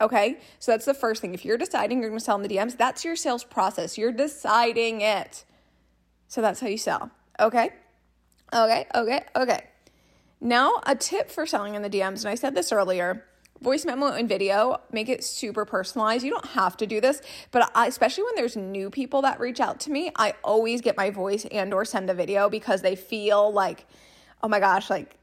Okay. 0.00 0.38
So 0.58 0.72
that's 0.72 0.84
the 0.84 0.94
first 0.94 1.20
thing. 1.20 1.34
If 1.34 1.44
you're 1.44 1.58
deciding 1.58 2.00
you're 2.00 2.10
going 2.10 2.18
to 2.18 2.24
sell 2.24 2.36
in 2.36 2.42
the 2.42 2.48
DMs, 2.48 2.76
that's 2.76 3.04
your 3.04 3.16
sales 3.16 3.44
process. 3.44 3.96
You're 3.96 4.12
deciding 4.12 5.00
it. 5.00 5.44
So 6.28 6.42
that's 6.42 6.60
how 6.60 6.66
you 6.66 6.78
sell. 6.78 7.10
Okay. 7.38 7.70
Okay. 8.52 8.86
Okay. 8.94 9.24
Okay. 9.36 9.64
Now, 10.40 10.80
a 10.84 10.94
tip 10.94 11.30
for 11.30 11.46
selling 11.46 11.74
in 11.74 11.82
the 11.82 11.90
DMs, 11.90 12.20
and 12.20 12.28
I 12.28 12.34
said 12.34 12.54
this 12.54 12.72
earlier 12.72 13.24
voice 13.60 13.84
memo 13.84 14.08
and 14.08 14.28
video 14.28 14.78
make 14.92 15.08
it 15.08 15.24
super 15.24 15.64
personalized. 15.64 16.24
You 16.24 16.30
don't 16.30 16.46
have 16.46 16.76
to 16.78 16.86
do 16.86 17.00
this 17.00 17.22
but 17.50 17.70
I, 17.74 17.86
especially 17.86 18.24
when 18.24 18.34
there's 18.34 18.56
new 18.56 18.90
people 18.90 19.22
that 19.22 19.40
reach 19.40 19.60
out 19.60 19.80
to 19.80 19.90
me 19.90 20.10
i 20.16 20.34
always 20.42 20.80
get 20.80 20.96
my 20.96 21.10
voice 21.10 21.46
and 21.50 21.72
or 21.72 21.84
send 21.84 22.10
a 22.10 22.14
video 22.14 22.50
because 22.50 22.82
they 22.82 22.96
feel 22.96 23.52
like 23.52 23.86
oh 24.42 24.48
my 24.48 24.60
gosh 24.60 24.90
like 24.90 25.16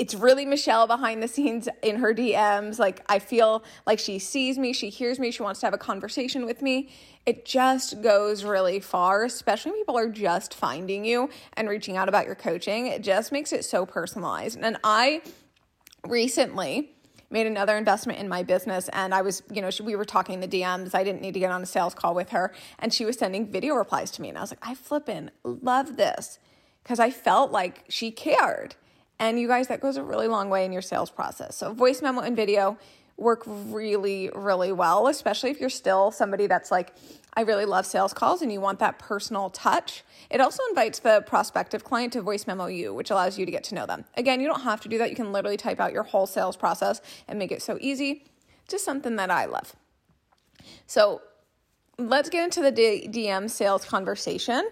it's 0.00 0.14
really 0.14 0.46
Michelle 0.46 0.86
behind 0.86 1.22
the 1.22 1.28
scenes 1.28 1.68
in 1.82 1.96
her 1.96 2.14
DMs. 2.14 2.78
Like, 2.78 3.04
I 3.10 3.18
feel 3.18 3.62
like 3.86 3.98
she 3.98 4.18
sees 4.18 4.56
me, 4.56 4.72
she 4.72 4.88
hears 4.88 5.18
me, 5.18 5.30
she 5.30 5.42
wants 5.42 5.60
to 5.60 5.66
have 5.66 5.74
a 5.74 5.78
conversation 5.78 6.46
with 6.46 6.62
me. 6.62 6.88
It 7.26 7.44
just 7.44 8.00
goes 8.00 8.42
really 8.42 8.80
far, 8.80 9.24
especially 9.24 9.72
when 9.72 9.80
people 9.82 9.98
are 9.98 10.08
just 10.08 10.54
finding 10.54 11.04
you 11.04 11.28
and 11.52 11.68
reaching 11.68 11.98
out 11.98 12.08
about 12.08 12.24
your 12.24 12.34
coaching. 12.34 12.86
It 12.86 13.02
just 13.02 13.30
makes 13.30 13.52
it 13.52 13.62
so 13.62 13.84
personalized. 13.84 14.58
And 14.62 14.78
I 14.82 15.20
recently 16.06 16.94
made 17.28 17.46
another 17.46 17.76
investment 17.76 18.18
in 18.20 18.26
my 18.26 18.42
business 18.42 18.88
and 18.94 19.12
I 19.12 19.20
was, 19.20 19.42
you 19.52 19.60
know, 19.60 19.68
she, 19.68 19.82
we 19.82 19.96
were 19.96 20.06
talking 20.06 20.40
the 20.40 20.48
DMs. 20.48 20.94
I 20.94 21.04
didn't 21.04 21.20
need 21.20 21.34
to 21.34 21.40
get 21.40 21.52
on 21.52 21.62
a 21.62 21.66
sales 21.66 21.94
call 21.94 22.14
with 22.14 22.30
her 22.30 22.54
and 22.78 22.90
she 22.90 23.04
was 23.04 23.18
sending 23.18 23.52
video 23.52 23.74
replies 23.74 24.10
to 24.12 24.22
me 24.22 24.30
and 24.30 24.38
I 24.38 24.40
was 24.40 24.50
like, 24.50 24.66
"I 24.66 24.74
flippin' 24.74 25.30
love 25.44 25.98
this." 25.98 26.38
Cuz 26.84 26.98
I 26.98 27.10
felt 27.10 27.52
like 27.52 27.84
she 27.90 28.10
cared. 28.10 28.76
And 29.20 29.38
you 29.38 29.46
guys, 29.46 29.68
that 29.68 29.80
goes 29.80 29.98
a 29.98 30.02
really 30.02 30.28
long 30.28 30.48
way 30.48 30.64
in 30.64 30.72
your 30.72 30.80
sales 30.80 31.10
process. 31.10 31.54
So, 31.54 31.74
voice 31.74 32.00
memo 32.00 32.22
and 32.22 32.34
video 32.34 32.78
work 33.18 33.42
really, 33.46 34.30
really 34.34 34.72
well, 34.72 35.08
especially 35.08 35.50
if 35.50 35.60
you're 35.60 35.68
still 35.68 36.10
somebody 36.10 36.46
that's 36.46 36.70
like, 36.70 36.94
I 37.34 37.42
really 37.42 37.66
love 37.66 37.84
sales 37.84 38.14
calls 38.14 38.40
and 38.40 38.50
you 38.50 38.62
want 38.62 38.78
that 38.78 38.98
personal 38.98 39.50
touch. 39.50 40.04
It 40.30 40.40
also 40.40 40.62
invites 40.70 41.00
the 41.00 41.22
prospective 41.26 41.84
client 41.84 42.14
to 42.14 42.22
voice 42.22 42.46
memo 42.46 42.66
you, 42.66 42.94
which 42.94 43.10
allows 43.10 43.38
you 43.38 43.44
to 43.44 43.52
get 43.52 43.62
to 43.64 43.74
know 43.74 43.84
them. 43.84 44.06
Again, 44.16 44.40
you 44.40 44.48
don't 44.48 44.62
have 44.62 44.80
to 44.80 44.88
do 44.88 44.96
that. 44.96 45.10
You 45.10 45.16
can 45.16 45.32
literally 45.32 45.58
type 45.58 45.80
out 45.80 45.92
your 45.92 46.02
whole 46.02 46.26
sales 46.26 46.56
process 46.56 47.02
and 47.28 47.38
make 47.38 47.52
it 47.52 47.60
so 47.60 47.76
easy. 47.78 48.24
Just 48.68 48.86
something 48.86 49.16
that 49.16 49.30
I 49.30 49.44
love. 49.44 49.76
So, 50.86 51.20
let's 51.98 52.30
get 52.30 52.42
into 52.42 52.62
the 52.62 52.72
DM 52.72 53.50
sales 53.50 53.84
conversation 53.84 54.70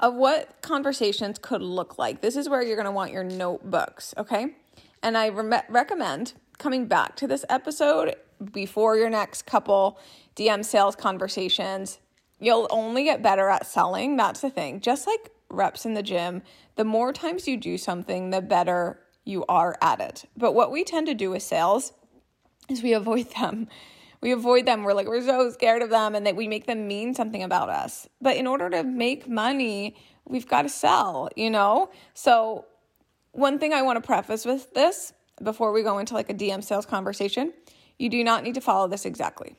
of 0.00 0.14
what 0.14 0.60
conversations 0.62 1.38
could 1.40 1.62
look 1.62 1.98
like. 1.98 2.20
This 2.20 2.36
is 2.36 2.48
where 2.48 2.62
you're 2.62 2.76
going 2.76 2.86
to 2.86 2.90
want 2.90 3.12
your 3.12 3.24
notebooks, 3.24 4.14
okay? 4.16 4.54
And 5.02 5.16
I 5.16 5.26
re- 5.26 5.62
recommend 5.68 6.34
coming 6.58 6.86
back 6.86 7.16
to 7.16 7.26
this 7.26 7.44
episode 7.48 8.16
before 8.52 8.96
your 8.96 9.10
next 9.10 9.46
couple 9.46 9.98
DM 10.36 10.64
sales 10.64 10.96
conversations. 10.96 12.00
You'll 12.38 12.66
only 12.70 13.04
get 13.04 13.22
better 13.22 13.48
at 13.48 13.66
selling. 13.66 14.16
That's 14.16 14.40
the 14.40 14.50
thing. 14.50 14.80
Just 14.80 15.06
like 15.06 15.30
reps 15.50 15.84
in 15.84 15.94
the 15.94 16.02
gym, 16.02 16.42
the 16.76 16.84
more 16.84 17.12
times 17.12 17.46
you 17.46 17.56
do 17.56 17.76
something, 17.76 18.30
the 18.30 18.40
better 18.40 19.00
you 19.24 19.44
are 19.48 19.76
at 19.82 20.00
it. 20.00 20.24
But 20.36 20.54
what 20.54 20.72
we 20.72 20.84
tend 20.84 21.06
to 21.08 21.14
do 21.14 21.30
with 21.30 21.42
sales 21.42 21.92
is 22.68 22.82
we 22.82 22.94
avoid 22.94 23.30
them 23.32 23.68
we 24.20 24.32
avoid 24.32 24.66
them. 24.66 24.84
We're 24.84 24.92
like, 24.92 25.06
we're 25.06 25.22
so 25.22 25.50
scared 25.50 25.82
of 25.82 25.90
them 25.90 26.14
and 26.14 26.26
that 26.26 26.36
we 26.36 26.46
make 26.46 26.66
them 26.66 26.86
mean 26.86 27.14
something 27.14 27.42
about 27.42 27.68
us. 27.68 28.08
But 28.20 28.36
in 28.36 28.46
order 28.46 28.68
to 28.70 28.84
make 28.84 29.28
money, 29.28 29.96
we've 30.26 30.46
got 30.46 30.62
to 30.62 30.68
sell, 30.68 31.30
you 31.36 31.50
know? 31.50 31.90
So, 32.14 32.66
one 33.32 33.58
thing 33.58 33.72
I 33.72 33.82
want 33.82 33.96
to 33.96 34.06
preface 34.06 34.44
with 34.44 34.74
this 34.74 35.12
before 35.42 35.72
we 35.72 35.82
go 35.82 35.98
into 35.98 36.14
like 36.14 36.28
a 36.28 36.34
DM 36.34 36.62
sales 36.64 36.84
conversation, 36.84 37.52
you 37.98 38.08
do 38.08 38.24
not 38.24 38.42
need 38.42 38.54
to 38.54 38.60
follow 38.60 38.88
this 38.88 39.04
exactly. 39.04 39.54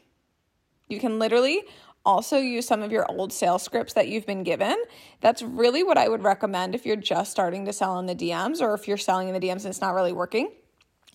You 0.89 0.99
can 0.99 1.19
literally 1.19 1.63
also 2.05 2.37
use 2.37 2.67
some 2.67 2.81
of 2.81 2.91
your 2.91 3.09
old 3.09 3.31
sales 3.31 3.63
scripts 3.63 3.93
that 3.93 4.09
you've 4.09 4.25
been 4.25 4.43
given. 4.43 4.75
That's 5.21 5.41
really 5.41 5.83
what 5.83 5.97
I 5.97 6.09
would 6.09 6.21
recommend 6.21 6.75
if 6.75 6.85
you're 6.85 6.95
just 6.97 7.31
starting 7.31 7.65
to 7.65 7.73
sell 7.73 7.97
in 7.99 8.07
the 8.07 8.15
DMs 8.15 8.61
or 8.61 8.73
if 8.73 8.87
you're 8.87 8.97
selling 8.97 9.29
in 9.29 9.33
the 9.33 9.39
DMs 9.39 9.57
and 9.57 9.67
it's 9.67 9.81
not 9.81 9.93
really 9.93 10.11
working 10.11 10.51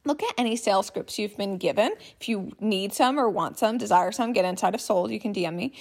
look 0.06 0.22
at 0.22 0.32
any 0.38 0.56
sales 0.56 0.86
scripts 0.86 1.18
you've 1.18 1.36
been 1.36 1.58
given. 1.58 1.92
If 2.20 2.28
you 2.28 2.52
need 2.60 2.92
some 2.92 3.18
or 3.18 3.28
want 3.28 3.58
some, 3.58 3.76
desire 3.76 4.12
some, 4.12 4.32
get 4.32 4.44
inside 4.44 4.74
of 4.74 4.80
Sold, 4.80 5.10
you 5.10 5.20
can 5.20 5.34
DM 5.34 5.54
me. 5.54 5.72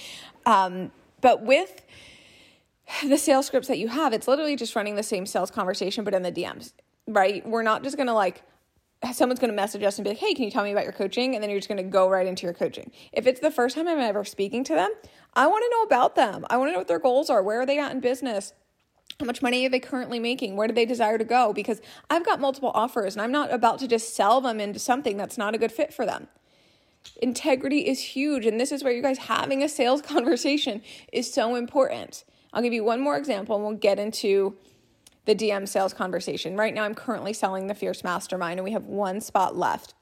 Um, 0.44 0.90
but 1.20 1.42
with 1.42 1.82
the 3.04 3.16
sales 3.16 3.46
scripts 3.46 3.68
that 3.68 3.78
you 3.78 3.88
have, 3.88 4.12
it's 4.12 4.28
literally 4.28 4.56
just 4.56 4.74
running 4.76 4.96
the 4.96 5.02
same 5.02 5.26
sales 5.26 5.50
conversation, 5.50 6.04
but 6.04 6.12
in 6.12 6.22
the 6.22 6.32
DMs, 6.32 6.72
right? 7.06 7.46
We're 7.46 7.62
not 7.62 7.82
just 7.82 7.96
gonna 7.96 8.14
like, 8.14 8.42
someone's 9.12 9.40
gonna 9.40 9.52
message 9.52 9.82
us 9.82 9.98
and 9.98 10.04
be 10.04 10.10
like, 10.10 10.18
hey, 10.18 10.34
can 10.34 10.44
you 10.44 10.50
tell 10.50 10.64
me 10.64 10.72
about 10.72 10.84
your 10.84 10.92
coaching? 10.92 11.34
And 11.34 11.42
then 11.42 11.50
you're 11.50 11.60
just 11.60 11.68
gonna 11.68 11.82
go 11.82 12.08
right 12.08 12.26
into 12.26 12.44
your 12.44 12.54
coaching. 12.54 12.90
If 13.12 13.26
it's 13.26 13.40
the 13.40 13.50
first 13.50 13.76
time 13.76 13.86
I'm 13.86 14.00
ever 14.00 14.24
speaking 14.24 14.64
to 14.64 14.74
them, 14.74 14.90
I 15.34 15.46
wanna 15.46 15.66
know 15.70 15.82
about 15.82 16.16
them. 16.16 16.44
I 16.50 16.56
wanna 16.56 16.72
know 16.72 16.78
what 16.78 16.88
their 16.88 16.98
goals 16.98 17.30
are. 17.30 17.42
Where 17.42 17.60
are 17.60 17.66
they 17.66 17.78
at 17.78 17.92
in 17.92 18.00
business? 18.00 18.52
How 19.18 19.24
much 19.26 19.40
money 19.40 19.64
are 19.64 19.70
they 19.70 19.80
currently 19.80 20.18
making? 20.18 20.56
Where 20.56 20.68
do 20.68 20.74
they 20.74 20.84
desire 20.84 21.16
to 21.16 21.24
go? 21.24 21.52
Because 21.52 21.80
I've 22.10 22.24
got 22.24 22.40
multiple 22.40 22.70
offers 22.74 23.14
and 23.14 23.22
I'm 23.22 23.32
not 23.32 23.52
about 23.52 23.78
to 23.78 23.88
just 23.88 24.14
sell 24.14 24.40
them 24.40 24.60
into 24.60 24.78
something 24.78 25.16
that's 25.16 25.38
not 25.38 25.54
a 25.54 25.58
good 25.58 25.72
fit 25.72 25.94
for 25.94 26.04
them. 26.04 26.28
Integrity 27.22 27.88
is 27.88 28.00
huge. 28.00 28.44
And 28.44 28.60
this 28.60 28.72
is 28.72 28.84
where 28.84 28.92
you 28.92 29.00
guys 29.00 29.18
having 29.18 29.62
a 29.62 29.68
sales 29.68 30.02
conversation 30.02 30.82
is 31.12 31.32
so 31.32 31.54
important. 31.54 32.24
I'll 32.52 32.62
give 32.62 32.74
you 32.74 32.84
one 32.84 33.00
more 33.00 33.16
example 33.16 33.56
and 33.56 33.64
we'll 33.64 33.76
get 33.76 33.98
into 33.98 34.56
the 35.24 35.34
DM 35.34 35.66
sales 35.66 35.94
conversation. 35.94 36.56
Right 36.56 36.74
now, 36.74 36.84
I'm 36.84 36.94
currently 36.94 37.32
selling 37.32 37.66
the 37.66 37.74
Fierce 37.74 38.04
Mastermind 38.04 38.58
and 38.58 38.64
we 38.64 38.72
have 38.72 38.84
one 38.84 39.20
spot 39.20 39.56
left. 39.56 39.94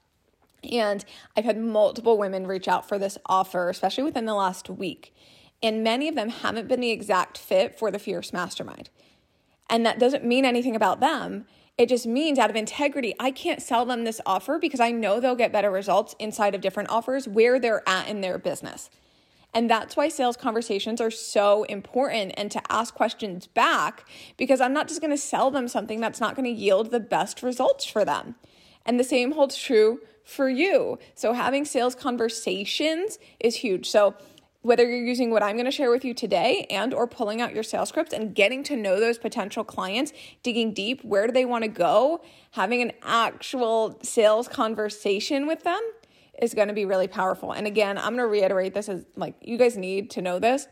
And 0.71 1.05
I've 1.37 1.45
had 1.45 1.57
multiple 1.57 2.17
women 2.17 2.47
reach 2.47 2.67
out 2.67 2.87
for 2.87 2.97
this 2.97 3.17
offer, 3.27 3.69
especially 3.69 4.03
within 4.03 4.25
the 4.25 4.33
last 4.33 4.69
week. 4.69 5.13
And 5.63 5.83
many 5.83 6.07
of 6.07 6.15
them 6.15 6.29
haven't 6.29 6.67
been 6.67 6.81
the 6.81 6.91
exact 6.91 7.37
fit 7.37 7.77
for 7.77 7.91
the 7.91 7.99
Fierce 7.99 8.33
Mastermind. 8.33 8.89
And 9.69 9.85
that 9.85 9.99
doesn't 9.99 10.23
mean 10.23 10.45
anything 10.45 10.75
about 10.75 10.99
them. 10.99 11.45
It 11.77 11.89
just 11.89 12.05
means 12.05 12.39
out 12.39 12.49
of 12.49 12.55
integrity, 12.55 13.13
I 13.19 13.31
can't 13.31 13.61
sell 13.61 13.85
them 13.85 14.03
this 14.03 14.21
offer 14.25 14.59
because 14.59 14.79
I 14.79 14.91
know 14.91 15.19
they'll 15.19 15.35
get 15.35 15.51
better 15.51 15.71
results 15.71 16.15
inside 16.19 16.55
of 16.55 16.61
different 16.61 16.89
offers 16.89 17.27
where 17.27 17.59
they're 17.59 17.87
at 17.87 18.07
in 18.07 18.21
their 18.21 18.37
business. 18.37 18.89
And 19.53 19.69
that's 19.69 19.95
why 19.95 20.09
sales 20.09 20.35
conversations 20.35 20.99
are 20.99 21.09
so 21.11 21.63
important 21.63 22.33
and 22.37 22.51
to 22.51 22.61
ask 22.69 22.93
questions 22.93 23.47
back 23.47 24.07
because 24.37 24.59
I'm 24.59 24.73
not 24.73 24.89
just 24.89 24.99
going 24.99 25.11
to 25.11 25.17
sell 25.17 25.49
them 25.49 25.69
something 25.69 26.01
that's 26.01 26.19
not 26.19 26.35
going 26.35 26.45
to 26.45 26.61
yield 26.61 26.91
the 26.91 26.99
best 26.99 27.41
results 27.41 27.85
for 27.85 28.03
them. 28.03 28.35
And 28.85 28.99
the 28.99 29.03
same 29.05 29.31
holds 29.31 29.57
true 29.57 30.01
for 30.25 30.49
you. 30.49 30.99
So 31.13 31.31
having 31.33 31.63
sales 31.63 31.95
conversations 31.95 33.17
is 33.39 33.55
huge. 33.55 33.89
So 33.89 34.15
whether 34.65 34.83
you're 34.83 35.05
using 35.05 35.29
what 35.29 35.43
I'm 35.43 35.55
going 35.55 35.65
to 35.65 35.71
share 35.71 35.91
with 35.91 36.03
you 36.03 36.15
today 36.15 36.65
and 36.71 36.91
or 36.91 37.05
pulling 37.05 37.39
out 37.39 37.53
your 37.53 37.61
sales 37.61 37.89
scripts 37.89 38.13
and 38.13 38.33
getting 38.33 38.63
to 38.63 38.75
know 38.75 38.99
those 38.99 39.19
potential 39.19 39.63
clients, 39.63 40.11
digging 40.41 40.73
deep, 40.73 41.03
where 41.03 41.27
do 41.27 41.33
they 41.33 41.45
want 41.45 41.63
to 41.63 41.67
go, 41.67 42.23
having 42.49 42.81
an 42.81 42.91
actual 43.03 43.99
sales 44.01 44.47
conversation 44.47 45.45
with 45.45 45.61
them 45.61 45.79
is 46.41 46.55
going 46.55 46.67
to 46.67 46.73
be 46.73 46.83
really 46.83 47.07
powerful. 47.07 47.51
And 47.51 47.67
again, 47.67 47.99
I'm 47.99 48.15
going 48.15 48.17
to 48.17 48.27
reiterate 48.27 48.73
this 48.73 48.89
as 48.89 49.05
like 49.15 49.35
you 49.39 49.55
guys 49.55 49.77
need 49.77 50.09
to 50.11 50.21
know 50.23 50.39
this 50.39 50.67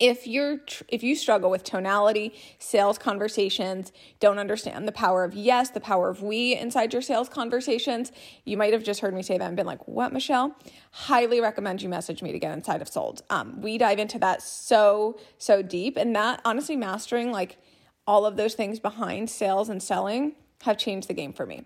if 0.00 0.26
you're 0.26 0.58
if 0.88 1.02
you 1.02 1.16
struggle 1.16 1.50
with 1.50 1.64
tonality 1.64 2.32
sales 2.58 2.98
conversations 2.98 3.92
don't 4.20 4.38
understand 4.38 4.86
the 4.86 4.92
power 4.92 5.24
of 5.24 5.34
yes 5.34 5.70
the 5.70 5.80
power 5.80 6.08
of 6.08 6.22
we 6.22 6.56
inside 6.56 6.92
your 6.92 7.02
sales 7.02 7.28
conversations 7.28 8.12
you 8.44 8.56
might 8.56 8.72
have 8.72 8.84
just 8.84 9.00
heard 9.00 9.12
me 9.12 9.22
say 9.22 9.36
that 9.38 9.46
and 9.46 9.56
been 9.56 9.66
like 9.66 9.86
what 9.88 10.12
michelle? 10.12 10.56
Highly 10.90 11.40
recommend 11.40 11.82
you 11.82 11.88
message 11.88 12.22
me 12.22 12.32
to 12.32 12.38
get 12.38 12.52
inside 12.52 12.82
of 12.82 12.88
sold. 12.88 13.22
Um, 13.30 13.60
we 13.60 13.78
dive 13.78 13.98
into 13.98 14.18
that 14.20 14.42
so 14.42 15.18
so 15.38 15.62
deep 15.62 15.96
and 15.96 16.14
that 16.14 16.40
honestly 16.44 16.76
mastering 16.76 17.32
like 17.32 17.58
all 18.06 18.24
of 18.24 18.36
those 18.36 18.54
things 18.54 18.78
behind 18.78 19.28
sales 19.28 19.68
and 19.68 19.82
selling 19.82 20.34
have 20.62 20.78
changed 20.78 21.08
the 21.08 21.14
game 21.14 21.32
for 21.32 21.46
me. 21.46 21.64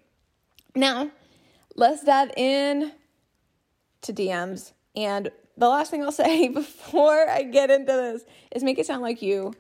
Now 0.75 1.11
let's 1.75 2.05
dive 2.05 2.31
in 2.37 2.93
to 4.03 4.13
dms 4.13 4.73
and 4.97 5.31
the 5.57 5.69
last 5.69 5.91
thing 5.91 6.03
I'll 6.03 6.13
say 6.27 6.49
before 6.49 7.29
I 7.29 7.43
get 7.43 7.71
into 7.71 7.93
this 7.93 8.25
is 8.55 8.63
make 8.63 8.79
it 8.79 8.87
sound 8.87 9.03
like 9.03 9.23
you. 9.23 9.55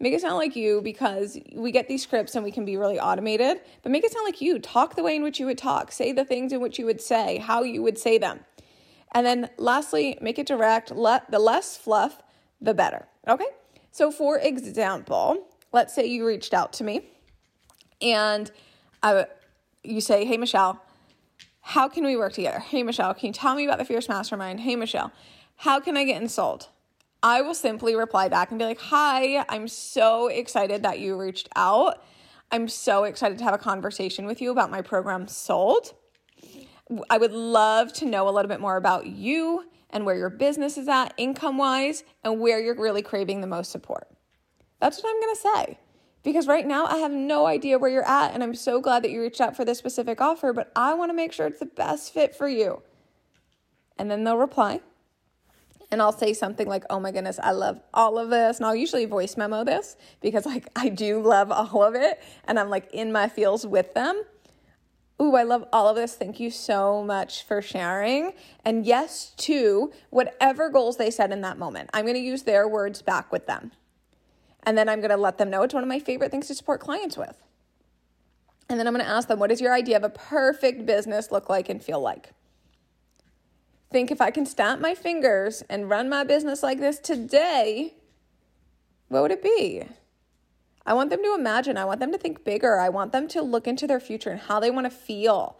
Make 0.00 0.12
it 0.12 0.20
sound 0.20 0.36
like 0.36 0.56
you 0.56 0.82
because 0.82 1.38
we 1.54 1.70
get 1.70 1.86
these 1.88 2.02
scripts 2.02 2.34
and 2.34 2.44
we 2.44 2.50
can 2.50 2.64
be 2.64 2.76
really 2.76 2.98
automated, 2.98 3.60
but 3.82 3.92
make 3.92 4.04
it 4.04 4.12
sound 4.12 4.24
like 4.24 4.40
you. 4.40 4.58
Talk 4.58 4.96
the 4.96 5.02
way 5.02 5.14
in 5.14 5.22
which 5.22 5.38
you 5.38 5.46
would 5.46 5.56
talk, 5.56 5.92
say 5.92 6.12
the 6.12 6.24
things 6.24 6.52
in 6.52 6.60
which 6.60 6.78
you 6.78 6.84
would 6.84 7.00
say, 7.00 7.38
how 7.38 7.62
you 7.62 7.82
would 7.82 7.96
say 7.96 8.18
them. 8.18 8.40
And 9.12 9.24
then 9.24 9.50
lastly, 9.56 10.18
make 10.20 10.38
it 10.38 10.46
direct. 10.46 10.90
Let 10.90 11.30
the 11.30 11.38
less 11.38 11.76
fluff, 11.76 12.20
the 12.60 12.74
better. 12.74 13.06
Okay? 13.28 13.46
So 13.92 14.10
for 14.10 14.38
example, 14.38 15.46
let's 15.72 15.94
say 15.94 16.06
you 16.06 16.26
reached 16.26 16.52
out 16.52 16.72
to 16.74 16.84
me 16.84 17.08
and 18.02 18.50
I, 19.02 19.26
you 19.84 20.00
say, 20.00 20.24
Hey, 20.24 20.36
Michelle, 20.36 20.83
how 21.66 21.88
can 21.88 22.04
we 22.04 22.14
work 22.14 22.34
together? 22.34 22.58
Hey, 22.58 22.82
Michelle, 22.82 23.14
can 23.14 23.28
you 23.28 23.32
tell 23.32 23.54
me 23.54 23.64
about 23.64 23.78
the 23.78 23.86
Fierce 23.86 24.06
Mastermind? 24.06 24.60
Hey, 24.60 24.76
Michelle, 24.76 25.10
how 25.56 25.80
can 25.80 25.96
I 25.96 26.04
get 26.04 26.22
insold? 26.22 26.68
I 27.22 27.40
will 27.40 27.54
simply 27.54 27.96
reply 27.96 28.28
back 28.28 28.50
and 28.50 28.58
be 28.58 28.66
like, 28.66 28.80
Hi, 28.80 29.46
I'm 29.48 29.66
so 29.66 30.26
excited 30.26 30.82
that 30.82 30.98
you 30.98 31.18
reached 31.18 31.48
out. 31.56 32.04
I'm 32.52 32.68
so 32.68 33.04
excited 33.04 33.38
to 33.38 33.44
have 33.44 33.54
a 33.54 33.58
conversation 33.58 34.26
with 34.26 34.42
you 34.42 34.50
about 34.50 34.70
my 34.70 34.82
program 34.82 35.26
Sold. 35.26 35.94
I 37.08 37.16
would 37.16 37.32
love 37.32 37.94
to 37.94 38.04
know 38.04 38.28
a 38.28 38.30
little 38.30 38.50
bit 38.50 38.60
more 38.60 38.76
about 38.76 39.06
you 39.06 39.64
and 39.88 40.04
where 40.04 40.16
your 40.16 40.28
business 40.28 40.76
is 40.76 40.86
at 40.86 41.14
income 41.16 41.56
wise 41.56 42.04
and 42.22 42.40
where 42.40 42.60
you're 42.60 42.74
really 42.74 43.00
craving 43.00 43.40
the 43.40 43.46
most 43.46 43.70
support. 43.70 44.06
That's 44.80 45.02
what 45.02 45.08
I'm 45.08 45.20
going 45.20 45.34
to 45.34 45.40
say. 45.40 45.78
Because 46.24 46.48
right 46.48 46.66
now 46.66 46.86
I 46.86 46.96
have 46.96 47.12
no 47.12 47.46
idea 47.46 47.78
where 47.78 47.90
you're 47.90 48.08
at, 48.08 48.32
and 48.34 48.42
I'm 48.42 48.54
so 48.54 48.80
glad 48.80 49.04
that 49.04 49.10
you 49.10 49.20
reached 49.20 49.40
out 49.40 49.54
for 49.54 49.64
this 49.64 49.78
specific 49.78 50.20
offer, 50.20 50.52
but 50.52 50.72
I 50.74 50.94
want 50.94 51.10
to 51.10 51.14
make 51.14 51.32
sure 51.32 51.46
it's 51.46 51.60
the 51.60 51.66
best 51.66 52.12
fit 52.12 52.34
for 52.34 52.48
you. 52.48 52.82
And 53.96 54.10
then 54.10 54.24
they'll 54.24 54.38
reply, 54.38 54.80
and 55.90 56.02
I'll 56.02 56.12
say 56.12 56.32
something 56.32 56.66
like, 56.66 56.84
"Oh 56.90 56.98
my 56.98 57.12
goodness, 57.12 57.38
I 57.40 57.52
love 57.52 57.80
all 57.92 58.18
of 58.18 58.30
this." 58.30 58.56
And 58.56 58.66
I'll 58.66 58.74
usually 58.74 59.04
voice 59.04 59.36
memo 59.36 59.62
this 59.62 59.96
because 60.20 60.44
like 60.46 60.66
I 60.74 60.88
do 60.88 61.22
love 61.22 61.52
all 61.52 61.84
of 61.84 61.94
it 61.94 62.20
and 62.48 62.58
I'm 62.58 62.68
like 62.68 62.90
in 62.92 63.12
my 63.12 63.28
feels 63.28 63.64
with 63.64 63.94
them. 63.94 64.24
Ooh, 65.22 65.36
I 65.36 65.44
love 65.44 65.64
all 65.72 65.88
of 65.88 65.94
this. 65.94 66.16
Thank 66.16 66.40
you 66.40 66.50
so 66.50 67.04
much 67.04 67.44
for 67.44 67.62
sharing. 67.62 68.32
And 68.64 68.84
yes 68.84 69.32
to 69.38 69.92
whatever 70.10 70.68
goals 70.68 70.96
they 70.96 71.10
set 71.12 71.30
in 71.30 71.42
that 71.42 71.56
moment. 71.58 71.90
I'm 71.94 72.04
going 72.04 72.16
to 72.16 72.20
use 72.20 72.42
their 72.42 72.66
words 72.66 73.00
back 73.00 73.30
with 73.30 73.46
them. 73.46 73.70
And 74.66 74.76
then 74.78 74.88
I'm 74.88 75.00
going 75.00 75.10
to 75.10 75.16
let 75.16 75.38
them 75.38 75.50
know 75.50 75.62
it's 75.62 75.74
one 75.74 75.82
of 75.82 75.88
my 75.88 75.98
favorite 75.98 76.30
things 76.30 76.46
to 76.48 76.54
support 76.54 76.80
clients 76.80 77.16
with. 77.16 77.36
And 78.68 78.78
then 78.78 78.86
I'm 78.86 78.94
going 78.94 79.04
to 79.04 79.10
ask 79.10 79.28
them, 79.28 79.38
what 79.38 79.50
does 79.50 79.60
your 79.60 79.74
idea 79.74 79.96
of 79.96 80.04
a 80.04 80.08
perfect 80.08 80.86
business 80.86 81.30
look 81.30 81.48
like 81.48 81.68
and 81.68 81.82
feel 81.82 82.00
like? 82.00 82.30
Think 83.90 84.10
if 84.10 84.20
I 84.20 84.30
can 84.30 84.46
snap 84.46 84.80
my 84.80 84.94
fingers 84.94 85.62
and 85.68 85.90
run 85.90 86.08
my 86.08 86.24
business 86.24 86.62
like 86.62 86.80
this 86.80 86.98
today, 86.98 87.94
what 89.08 89.22
would 89.22 89.30
it 89.30 89.42
be? 89.42 89.82
I 90.86 90.94
want 90.94 91.10
them 91.10 91.22
to 91.22 91.34
imagine. 91.34 91.76
I 91.76 91.84
want 91.84 92.00
them 92.00 92.12
to 92.12 92.18
think 92.18 92.44
bigger. 92.44 92.78
I 92.78 92.88
want 92.88 93.12
them 93.12 93.28
to 93.28 93.42
look 93.42 93.66
into 93.66 93.86
their 93.86 94.00
future 94.00 94.30
and 94.30 94.40
how 94.40 94.60
they 94.60 94.70
want 94.70 94.86
to 94.86 94.90
feel. 94.90 95.58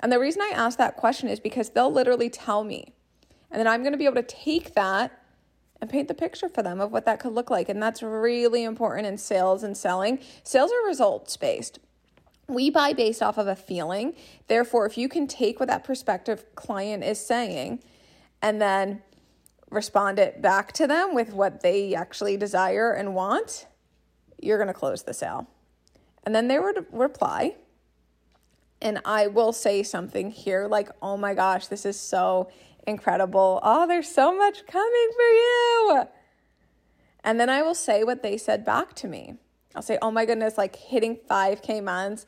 And 0.00 0.12
the 0.12 0.20
reason 0.20 0.42
I 0.42 0.52
ask 0.54 0.78
that 0.78 0.96
question 0.96 1.28
is 1.28 1.40
because 1.40 1.70
they'll 1.70 1.92
literally 1.92 2.30
tell 2.30 2.62
me. 2.62 2.94
And 3.50 3.58
then 3.58 3.66
I'm 3.66 3.82
going 3.82 3.92
to 3.92 3.98
be 3.98 4.04
able 4.04 4.16
to 4.16 4.22
take 4.22 4.74
that 4.74 5.17
and 5.80 5.88
paint 5.88 6.08
the 6.08 6.14
picture 6.14 6.48
for 6.48 6.62
them 6.62 6.80
of 6.80 6.92
what 6.92 7.04
that 7.04 7.20
could 7.20 7.32
look 7.32 7.50
like. 7.50 7.68
And 7.68 7.82
that's 7.82 8.02
really 8.02 8.64
important 8.64 9.06
in 9.06 9.18
sales 9.18 9.62
and 9.62 9.76
selling. 9.76 10.18
Sales 10.42 10.70
are 10.72 10.86
results 10.86 11.36
based. 11.36 11.78
We 12.48 12.70
buy 12.70 12.92
based 12.92 13.22
off 13.22 13.38
of 13.38 13.46
a 13.46 13.56
feeling. 13.56 14.14
Therefore, 14.48 14.86
if 14.86 14.96
you 14.96 15.08
can 15.08 15.26
take 15.26 15.60
what 15.60 15.68
that 15.68 15.84
prospective 15.84 16.44
client 16.54 17.04
is 17.04 17.24
saying 17.24 17.82
and 18.42 18.60
then 18.60 19.02
respond 19.70 20.18
it 20.18 20.40
back 20.40 20.72
to 20.72 20.86
them 20.86 21.14
with 21.14 21.32
what 21.32 21.62
they 21.62 21.94
actually 21.94 22.36
desire 22.36 22.92
and 22.92 23.14
want, 23.14 23.66
you're 24.40 24.56
going 24.56 24.68
to 24.68 24.74
close 24.74 25.02
the 25.02 25.12
sale. 25.12 25.46
And 26.24 26.34
then 26.34 26.48
they 26.48 26.58
would 26.58 26.86
reply. 26.90 27.56
And 28.80 29.00
I 29.04 29.26
will 29.26 29.52
say 29.52 29.82
something 29.82 30.30
here 30.30 30.66
like, 30.68 30.88
oh 31.02 31.16
my 31.16 31.34
gosh, 31.34 31.66
this 31.66 31.84
is 31.84 31.98
so 31.98 32.50
incredible. 32.88 33.60
Oh, 33.62 33.86
there's 33.86 34.08
so 34.08 34.36
much 34.36 34.66
coming 34.66 35.08
for 35.14 35.22
you. 35.22 36.02
And 37.22 37.38
then 37.38 37.48
I 37.50 37.62
will 37.62 37.74
say 37.74 38.04
what 38.04 38.22
they 38.22 38.36
said 38.36 38.64
back 38.64 38.94
to 38.96 39.06
me. 39.06 39.34
I'll 39.74 39.82
say, 39.82 39.98
oh 40.00 40.10
my 40.10 40.24
goodness, 40.24 40.56
like 40.56 40.76
hitting 40.76 41.18
5K 41.30 41.84
months 41.84 42.26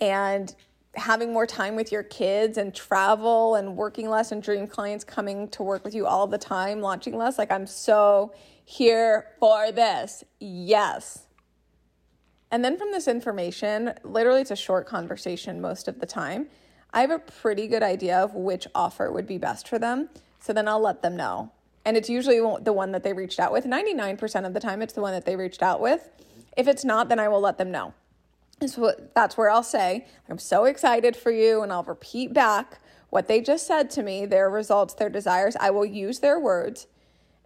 and 0.00 0.54
having 0.96 1.32
more 1.32 1.46
time 1.46 1.76
with 1.76 1.92
your 1.92 2.02
kids 2.02 2.56
and 2.56 2.74
travel 2.74 3.56
and 3.56 3.76
working 3.76 4.08
less 4.08 4.32
and 4.32 4.42
dream 4.42 4.66
clients 4.66 5.04
coming 5.04 5.48
to 5.48 5.62
work 5.62 5.84
with 5.84 5.94
you 5.94 6.06
all 6.06 6.26
the 6.26 6.38
time, 6.38 6.80
launching 6.80 7.16
less. 7.16 7.38
Like, 7.38 7.50
I'm 7.50 7.66
so 7.66 8.32
here 8.64 9.26
for 9.38 9.72
this. 9.72 10.24
Yes. 10.40 11.26
And 12.50 12.64
then 12.64 12.78
from 12.78 12.92
this 12.92 13.08
information, 13.08 13.94
literally, 14.04 14.40
it's 14.40 14.52
a 14.52 14.56
short 14.56 14.86
conversation 14.86 15.60
most 15.60 15.88
of 15.88 15.98
the 15.98 16.06
time. 16.06 16.46
I 16.94 17.00
have 17.00 17.10
a 17.10 17.18
pretty 17.18 17.66
good 17.66 17.82
idea 17.82 18.16
of 18.16 18.34
which 18.34 18.68
offer 18.74 19.10
would 19.10 19.26
be 19.26 19.36
best 19.36 19.68
for 19.68 19.78
them. 19.78 20.08
So 20.38 20.52
then 20.52 20.68
I'll 20.68 20.80
let 20.80 21.02
them 21.02 21.16
know. 21.16 21.50
And 21.84 21.96
it's 21.96 22.08
usually 22.08 22.38
the 22.62 22.72
one 22.72 22.92
that 22.92 23.02
they 23.02 23.12
reached 23.12 23.40
out 23.40 23.52
with. 23.52 23.66
99% 23.66 24.46
of 24.46 24.54
the 24.54 24.60
time, 24.60 24.80
it's 24.80 24.94
the 24.94 25.02
one 25.02 25.12
that 25.12 25.26
they 25.26 25.36
reached 25.36 25.62
out 25.62 25.80
with. 25.80 26.08
If 26.56 26.68
it's 26.68 26.84
not, 26.84 27.08
then 27.08 27.18
I 27.18 27.28
will 27.28 27.40
let 27.40 27.58
them 27.58 27.70
know. 27.70 27.92
So 28.64 28.94
that's 29.14 29.36
where 29.36 29.50
I'll 29.50 29.64
say, 29.64 30.06
I'm 30.30 30.38
so 30.38 30.64
excited 30.64 31.16
for 31.16 31.32
you. 31.32 31.62
And 31.62 31.72
I'll 31.72 31.82
repeat 31.82 32.32
back 32.32 32.78
what 33.10 33.26
they 33.26 33.40
just 33.40 33.66
said 33.66 33.90
to 33.90 34.02
me, 34.02 34.24
their 34.24 34.48
results, 34.48 34.94
their 34.94 35.10
desires. 35.10 35.56
I 35.58 35.70
will 35.70 35.84
use 35.84 36.20
their 36.20 36.38
words 36.38 36.86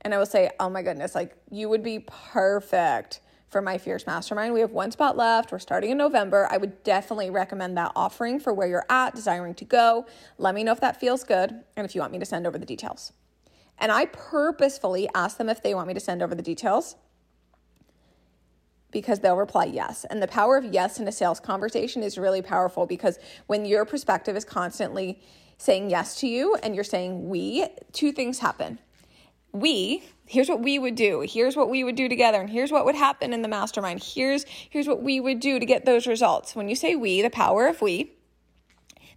and 0.02 0.14
I 0.14 0.18
will 0.18 0.26
say, 0.26 0.50
oh 0.60 0.68
my 0.68 0.82
goodness, 0.82 1.14
like 1.14 1.34
you 1.50 1.68
would 1.68 1.82
be 1.82 2.00
perfect 2.00 3.20
for 3.48 3.62
my 3.62 3.78
Fierce 3.78 4.06
Mastermind. 4.06 4.52
We 4.52 4.60
have 4.60 4.72
one 4.72 4.90
spot 4.90 5.16
left. 5.16 5.52
We're 5.52 5.58
starting 5.58 5.90
in 5.90 5.98
November. 5.98 6.46
I 6.50 6.58
would 6.58 6.82
definitely 6.82 7.30
recommend 7.30 7.76
that 7.78 7.92
offering 7.96 8.38
for 8.38 8.52
where 8.52 8.68
you're 8.68 8.86
at, 8.90 9.14
desiring 9.14 9.54
to 9.54 9.64
go. 9.64 10.06
Let 10.36 10.54
me 10.54 10.64
know 10.64 10.72
if 10.72 10.80
that 10.80 11.00
feels 11.00 11.24
good 11.24 11.50
and 11.76 11.84
if 11.84 11.94
you 11.94 12.00
want 12.00 12.12
me 12.12 12.18
to 12.18 12.26
send 12.26 12.46
over 12.46 12.58
the 12.58 12.66
details. 12.66 13.12
And 13.78 13.90
I 13.90 14.06
purposefully 14.06 15.08
ask 15.14 15.38
them 15.38 15.48
if 15.48 15.62
they 15.62 15.74
want 15.74 15.88
me 15.88 15.94
to 15.94 16.00
send 16.00 16.22
over 16.22 16.34
the 16.34 16.42
details 16.42 16.96
because 18.90 19.20
they'll 19.20 19.36
reply 19.36 19.64
yes. 19.64 20.04
And 20.08 20.22
the 20.22 20.28
power 20.28 20.56
of 20.56 20.64
yes 20.64 20.98
in 20.98 21.06
a 21.08 21.12
sales 21.12 21.40
conversation 21.40 22.02
is 22.02 22.18
really 22.18 22.42
powerful 22.42 22.86
because 22.86 23.18
when 23.46 23.64
your 23.64 23.84
perspective 23.84 24.36
is 24.36 24.44
constantly 24.44 25.20
saying 25.58 25.90
yes 25.90 26.20
to 26.20 26.28
you 26.28 26.54
and 26.56 26.74
you're 26.74 26.84
saying 26.84 27.28
we, 27.28 27.66
two 27.92 28.12
things 28.12 28.38
happen 28.38 28.78
we 29.60 30.02
here's 30.26 30.48
what 30.48 30.60
we 30.60 30.78
would 30.78 30.94
do 30.94 31.20
here's 31.20 31.56
what 31.56 31.70
we 31.70 31.84
would 31.84 31.96
do 31.96 32.08
together 32.08 32.40
and 32.40 32.50
here's 32.50 32.70
what 32.70 32.84
would 32.84 32.94
happen 32.94 33.32
in 33.32 33.42
the 33.42 33.48
mastermind 33.48 34.02
here's 34.02 34.44
here's 34.70 34.86
what 34.86 35.02
we 35.02 35.20
would 35.20 35.40
do 35.40 35.58
to 35.58 35.66
get 35.66 35.84
those 35.84 36.06
results 36.06 36.54
when 36.54 36.68
you 36.68 36.74
say 36.74 36.94
we 36.94 37.22
the 37.22 37.30
power 37.30 37.66
of 37.66 37.80
we 37.80 38.12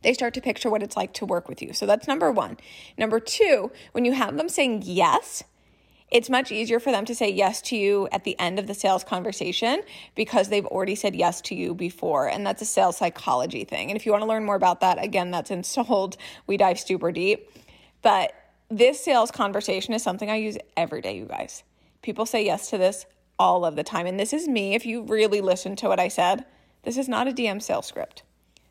they 0.03 0.13
start 0.13 0.33
to 0.33 0.41
picture 0.41 0.69
what 0.69 0.81
it's 0.81 0.97
like 0.97 1.13
to 1.13 1.25
work 1.25 1.47
with 1.47 1.61
you 1.61 1.73
so 1.73 1.85
that's 1.85 2.07
number 2.07 2.31
1 2.31 2.57
number 2.97 3.19
2 3.19 3.71
when 3.91 4.05
you 4.05 4.13
have 4.13 4.37
them 4.37 4.49
saying 4.49 4.81
yes 4.85 5.43
it's 6.11 6.29
much 6.29 6.51
easier 6.51 6.79
for 6.79 6.91
them 6.91 7.05
to 7.05 7.15
say 7.15 7.29
yes 7.29 7.61
to 7.61 7.77
you 7.77 8.09
at 8.11 8.25
the 8.25 8.37
end 8.37 8.59
of 8.59 8.67
the 8.67 8.73
sales 8.73 9.03
conversation 9.03 9.81
because 10.13 10.49
they've 10.49 10.65
already 10.65 10.95
said 10.95 11.15
yes 11.15 11.39
to 11.39 11.55
you 11.55 11.73
before. 11.73 12.27
And 12.27 12.45
that's 12.45 12.61
a 12.61 12.65
sales 12.65 12.97
psychology 12.97 13.63
thing. 13.63 13.89
And 13.89 13.95
if 13.95 14.05
you 14.05 14.11
want 14.11 14.23
to 14.23 14.27
learn 14.27 14.43
more 14.43 14.55
about 14.55 14.81
that, 14.81 15.01
again, 15.01 15.31
that's 15.31 15.49
in 15.49 15.63
Sold. 15.63 16.17
We 16.47 16.57
dive 16.57 16.81
super 16.81 17.13
deep. 17.13 17.49
But 18.01 18.33
this 18.71 19.03
sales 19.03 19.31
conversation 19.31 19.93
is 19.93 20.01
something 20.01 20.31
I 20.31 20.37
use 20.37 20.57
every 20.77 21.01
day, 21.01 21.17
you 21.17 21.25
guys. 21.25 21.63
People 22.01 22.25
say 22.25 22.45
yes 22.45 22.69
to 22.69 22.77
this 22.77 23.05
all 23.37 23.65
of 23.65 23.75
the 23.75 23.83
time. 23.83 24.05
And 24.05 24.19
this 24.19 24.33
is 24.33 24.47
me, 24.47 24.73
if 24.75 24.85
you 24.85 25.03
really 25.03 25.41
listen 25.41 25.75
to 25.77 25.87
what 25.87 25.99
I 25.99 26.07
said, 26.07 26.45
this 26.83 26.97
is 26.97 27.09
not 27.09 27.27
a 27.27 27.31
DM 27.31 27.61
sales 27.61 27.85
script. 27.85 28.23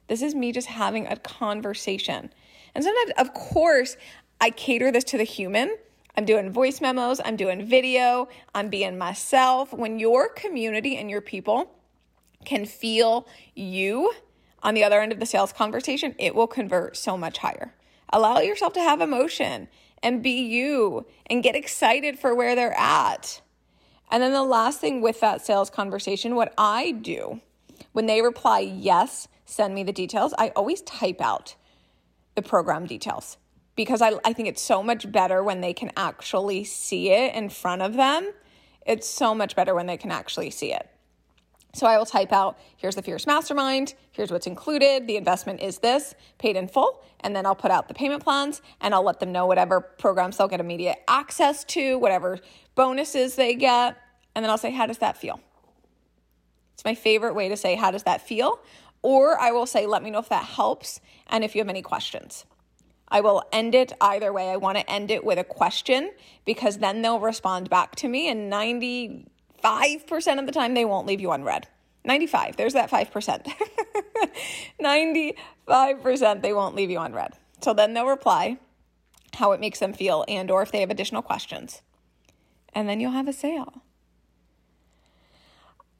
This 0.08 0.22
is 0.22 0.34
me 0.34 0.52
just 0.52 0.68
having 0.68 1.06
a 1.06 1.16
conversation. 1.16 2.32
And 2.74 2.82
sometimes, 2.82 3.12
of 3.18 3.34
course, 3.34 3.96
I 4.40 4.50
cater 4.50 4.90
this 4.90 5.04
to 5.04 5.18
the 5.18 5.24
human. 5.24 5.76
I'm 6.16 6.24
doing 6.24 6.50
voice 6.50 6.80
memos, 6.80 7.20
I'm 7.24 7.36
doing 7.36 7.64
video, 7.64 8.28
I'm 8.54 8.68
being 8.68 8.98
myself. 8.98 9.72
When 9.72 9.98
your 9.98 10.28
community 10.28 10.96
and 10.96 11.08
your 11.08 11.20
people 11.20 11.70
can 12.44 12.64
feel 12.64 13.28
you 13.54 14.12
on 14.62 14.74
the 14.74 14.82
other 14.82 15.00
end 15.00 15.12
of 15.12 15.20
the 15.20 15.26
sales 15.26 15.52
conversation, 15.52 16.14
it 16.18 16.34
will 16.34 16.46
convert 16.46 16.96
so 16.96 17.16
much 17.16 17.38
higher. 17.38 17.74
Allow 18.12 18.40
yourself 18.40 18.72
to 18.72 18.80
have 18.80 19.00
emotion 19.00 19.68
and 20.02 20.22
be 20.22 20.42
you 20.42 21.06
and 21.26 21.42
get 21.42 21.54
excited 21.54 22.18
for 22.18 22.34
where 22.34 22.54
they're 22.54 22.78
at. 22.78 23.40
And 24.10 24.22
then 24.22 24.32
the 24.32 24.42
last 24.42 24.80
thing 24.80 25.00
with 25.00 25.20
that 25.20 25.44
sales 25.44 25.70
conversation, 25.70 26.34
what 26.34 26.52
I 26.58 26.90
do 26.90 27.40
when 27.92 28.06
they 28.06 28.22
reply, 28.22 28.60
yes, 28.60 29.28
send 29.44 29.74
me 29.74 29.82
the 29.82 29.92
details, 29.92 30.34
I 30.38 30.48
always 30.50 30.82
type 30.82 31.20
out 31.20 31.54
the 32.34 32.42
program 32.42 32.86
details 32.86 33.36
because 33.76 34.02
I, 34.02 34.12
I 34.24 34.32
think 34.32 34.48
it's 34.48 34.62
so 34.62 34.82
much 34.82 35.10
better 35.10 35.42
when 35.42 35.60
they 35.60 35.72
can 35.72 35.90
actually 35.96 36.64
see 36.64 37.10
it 37.10 37.34
in 37.34 37.48
front 37.48 37.82
of 37.82 37.94
them. 37.94 38.30
It's 38.86 39.08
so 39.08 39.34
much 39.34 39.56
better 39.56 39.74
when 39.74 39.86
they 39.86 39.96
can 39.96 40.10
actually 40.10 40.50
see 40.50 40.72
it. 40.72 40.89
So 41.72 41.86
I 41.86 41.96
will 41.98 42.06
type 42.06 42.32
out, 42.32 42.58
here's 42.76 42.96
the 42.96 43.02
Fierce 43.02 43.26
Mastermind, 43.26 43.94
here's 44.10 44.32
what's 44.32 44.46
included, 44.46 45.06
the 45.06 45.16
investment 45.16 45.60
is 45.60 45.78
this, 45.78 46.14
paid 46.38 46.56
in 46.56 46.66
full, 46.66 47.04
and 47.20 47.34
then 47.34 47.46
I'll 47.46 47.54
put 47.54 47.70
out 47.70 47.86
the 47.86 47.94
payment 47.94 48.24
plans 48.24 48.60
and 48.80 48.92
I'll 48.92 49.04
let 49.04 49.20
them 49.20 49.30
know 49.30 49.46
whatever 49.46 49.80
programs 49.80 50.36
they'll 50.36 50.48
get 50.48 50.58
immediate 50.58 50.98
access 51.06 51.62
to, 51.64 51.96
whatever 51.98 52.40
bonuses 52.74 53.36
they 53.36 53.54
get, 53.54 53.96
and 54.34 54.44
then 54.44 54.50
I'll 54.50 54.58
say, 54.58 54.72
how 54.72 54.86
does 54.86 54.98
that 54.98 55.16
feel? 55.16 55.40
It's 56.74 56.84
my 56.84 56.94
favorite 56.94 57.34
way 57.34 57.48
to 57.48 57.56
say, 57.56 57.76
how 57.76 57.90
does 57.90 58.02
that 58.02 58.20
feel? 58.26 58.58
Or 59.02 59.38
I 59.40 59.52
will 59.52 59.66
say, 59.66 59.86
let 59.86 60.02
me 60.02 60.10
know 60.10 60.18
if 60.18 60.28
that 60.28 60.44
helps 60.44 61.00
and 61.28 61.44
if 61.44 61.54
you 61.54 61.60
have 61.60 61.68
any 61.68 61.82
questions. 61.82 62.46
I 63.08 63.20
will 63.20 63.42
end 63.52 63.74
it 63.74 63.92
either 64.00 64.32
way. 64.32 64.50
I 64.50 64.56
want 64.56 64.78
to 64.78 64.90
end 64.90 65.10
it 65.10 65.24
with 65.24 65.38
a 65.38 65.44
question 65.44 66.12
because 66.44 66.78
then 66.78 67.02
they'll 67.02 67.20
respond 67.20 67.68
back 67.68 67.96
to 67.96 68.08
me 68.08 68.28
and 68.28 68.48
90 68.48 69.26
5% 69.62 70.38
of 70.38 70.46
the 70.46 70.52
time 70.52 70.74
they 70.74 70.84
won't 70.84 71.06
leave 71.06 71.20
you 71.20 71.30
unread. 71.30 71.68
95. 72.04 72.56
There's 72.56 72.72
that 72.72 72.90
5%. 72.90 73.52
95% 74.80 76.42
they 76.42 76.52
won't 76.52 76.74
leave 76.74 76.90
you 76.90 76.98
on 76.98 77.12
read. 77.12 77.34
So 77.60 77.74
then 77.74 77.94
they'll 77.94 78.06
reply 78.06 78.58
how 79.34 79.52
it 79.52 79.60
makes 79.60 79.78
them 79.78 79.92
feel 79.92 80.24
and 80.28 80.50
or 80.50 80.62
if 80.62 80.72
they 80.72 80.80
have 80.80 80.90
additional 80.90 81.22
questions. 81.22 81.82
And 82.72 82.88
then 82.88 83.00
you'll 83.00 83.12
have 83.12 83.28
a 83.28 83.32
sale. 83.32 83.82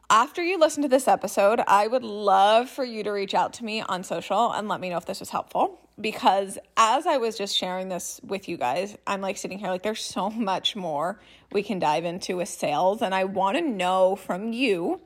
After 0.09 0.43
you 0.43 0.59
listen 0.59 0.83
to 0.83 0.89
this 0.89 1.07
episode, 1.07 1.61
I 1.69 1.87
would 1.87 2.03
love 2.03 2.69
for 2.69 2.85
you 2.85 3.05
to 3.05 3.11
reach 3.11 3.35
out 3.35 3.53
to 3.55 3.65
me 3.65 3.81
on 3.83 4.03
social 4.03 4.53
and 4.53 4.69
let 4.69 4.81
me 4.81 4.89
know 4.89 4.97
if 4.97 5.07
this 5.07 5.21
was 5.21 5.31
helpful 5.31 5.89
because 6.01 6.59
as 6.77 7.07
I 7.07 7.19
was 7.19 7.37
just 7.37 7.57
sharing 7.57 7.89
this 7.89 8.21
with 8.25 8.49
you 8.49 8.57
guys, 8.57 8.97
I'm 9.07 9.21
like 9.21 9.37
sitting 9.37 9.59
here 9.59 9.69
like 9.69 9.83
there's 9.83 10.03
so 10.03 10.31
much 10.31 10.77
more 10.77 11.21
we 11.53 11.63
can 11.63 11.79
dive 11.79 12.05
into 12.05 12.37
with 12.37 12.49
sales 12.49 13.03
and 13.03 13.15
I 13.15 13.25
want 13.25 13.57
to 13.57 13.63
know 13.63 14.17
from 14.17 14.53
you 14.53 15.01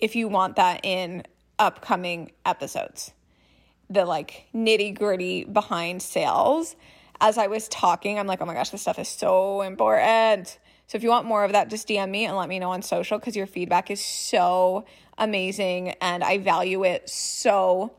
if 0.00 0.16
you 0.16 0.28
want 0.28 0.56
that 0.56 0.80
in 0.84 1.24
upcoming 1.58 2.32
episodes. 2.44 3.12
The 3.90 4.04
like 4.04 4.46
nitty 4.54 4.98
gritty 4.98 5.44
behind 5.44 6.02
sales. 6.02 6.76
As 7.20 7.38
I 7.38 7.46
was 7.46 7.68
talking, 7.68 8.18
I'm 8.18 8.26
like, 8.26 8.40
oh 8.40 8.46
my 8.46 8.54
gosh, 8.54 8.70
this 8.70 8.82
stuff 8.82 8.98
is 8.98 9.08
so 9.08 9.62
important. 9.62 10.58
So 10.88 10.96
if 10.96 11.02
you 11.02 11.08
want 11.08 11.26
more 11.26 11.44
of 11.44 11.52
that, 11.52 11.70
just 11.70 11.88
DM 11.88 12.10
me 12.10 12.26
and 12.26 12.36
let 12.36 12.48
me 12.48 12.58
know 12.58 12.70
on 12.70 12.82
social 12.82 13.18
because 13.18 13.36
your 13.36 13.46
feedback 13.46 13.90
is 13.90 14.04
so 14.04 14.84
amazing 15.18 15.90
and 16.00 16.24
I 16.24 16.38
value 16.38 16.84
it 16.84 17.08
so 17.08 17.92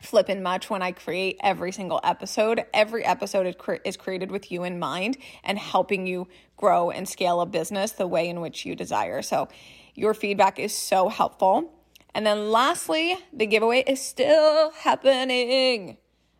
flippin' 0.00 0.42
much 0.42 0.70
when 0.70 0.82
I 0.82 0.92
create 0.92 1.38
every 1.42 1.72
single 1.72 2.00
episode. 2.02 2.64
Every 2.72 3.04
episode 3.04 3.46
is, 3.46 3.54
cre- 3.56 3.76
is 3.84 3.96
created 3.96 4.30
with 4.30 4.50
you 4.50 4.64
in 4.64 4.78
mind 4.78 5.16
and 5.44 5.58
helping 5.58 6.06
you 6.06 6.26
grow 6.56 6.90
and 6.90 7.08
scale 7.08 7.40
a 7.40 7.46
business 7.46 7.92
the 7.92 8.06
way 8.06 8.28
in 8.28 8.40
which 8.40 8.64
you 8.64 8.74
desire. 8.74 9.22
So 9.22 9.48
your 9.94 10.14
feedback 10.14 10.58
is 10.58 10.74
so 10.74 11.08
helpful. 11.08 11.72
And 12.14 12.26
then 12.26 12.50
lastly, 12.50 13.16
the 13.32 13.46
giveaway 13.46 13.84
is 13.86 14.00
still 14.00 14.70
happening. 14.72 15.98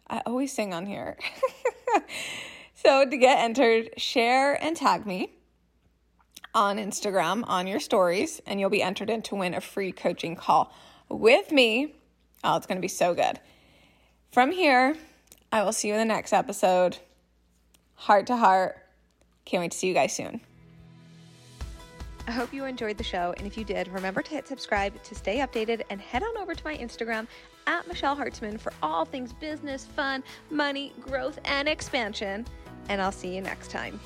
I 0.09 0.23
always 0.27 0.53
sing 0.53 0.75
on 0.75 0.87
here. 0.87 1.16
so 2.75 3.09
to 3.09 3.16
get 3.16 3.38
entered, 3.38 3.90
share 3.96 4.55
and 4.62 4.77
tag 4.77 5.07
me 5.07 5.33
on 6.55 6.79
Instagram 6.79 7.44
on 7.46 7.66
your 7.66 7.79
stories, 7.79 8.40
and 8.46 8.59
you'll 8.59 8.70
be 8.70 8.83
entered 8.83 9.09
in 9.09 9.23
to 9.23 9.37
win 9.37 9.55
a 9.55 9.61
free 9.61 9.92
coaching 9.92 10.35
call 10.35 10.75
with 11.09 11.53
me. 11.53 11.99
Oh, 12.42 12.57
it's 12.57 12.66
going 12.66 12.76
to 12.76 12.83
be 12.83 12.88
so 12.88 13.14
good. 13.14 13.38
From 14.33 14.53
here, 14.53 14.96
I 15.53 15.62
will 15.62 15.72
see 15.72 15.88
you 15.88 15.94
in 15.94 16.00
the 16.00 16.05
next 16.05 16.33
episode. 16.33 16.98
Heart 17.94 18.29
to 18.29 18.37
heart. 18.37 18.79
Can't 19.44 19.61
wait 19.61 19.72
to 19.72 19.79
see 19.79 19.88
you 19.88 19.94
guys 19.94 20.14
soon. 20.14 20.40
I 22.26 22.33
hope 22.33 22.55
you 22.55 22.64
enjoyed 22.64 22.96
the 22.96 23.05
show. 23.05 23.35
And 23.37 23.46
if 23.46 23.59
you 23.59 23.64
did, 23.64 23.88
remember 23.88 24.22
to 24.22 24.31
hit 24.31 24.46
subscribe 24.46 25.03
to 25.03 25.14
stay 25.14 25.38
updated 25.38 25.83
and 25.90 26.00
head 26.00 26.22
on 26.22 26.37
over 26.38 26.55
to 26.55 26.64
my 26.64 26.76
Instagram 26.76 27.26
at 27.66 27.87
Michelle 27.88 28.16
Hartzman 28.16 28.61
for 28.61 28.72
all 28.83 29.05
things 29.05 29.33
business, 29.33 29.85
fun, 29.85 30.22
money, 30.48 30.92
growth, 31.00 31.40
and 31.44 31.68
expansion. 31.68 32.46
And 32.88 33.03
I'll 33.03 33.12
see 33.12 33.35
you 33.35 33.40
next 33.40 33.70
time. 33.70 33.98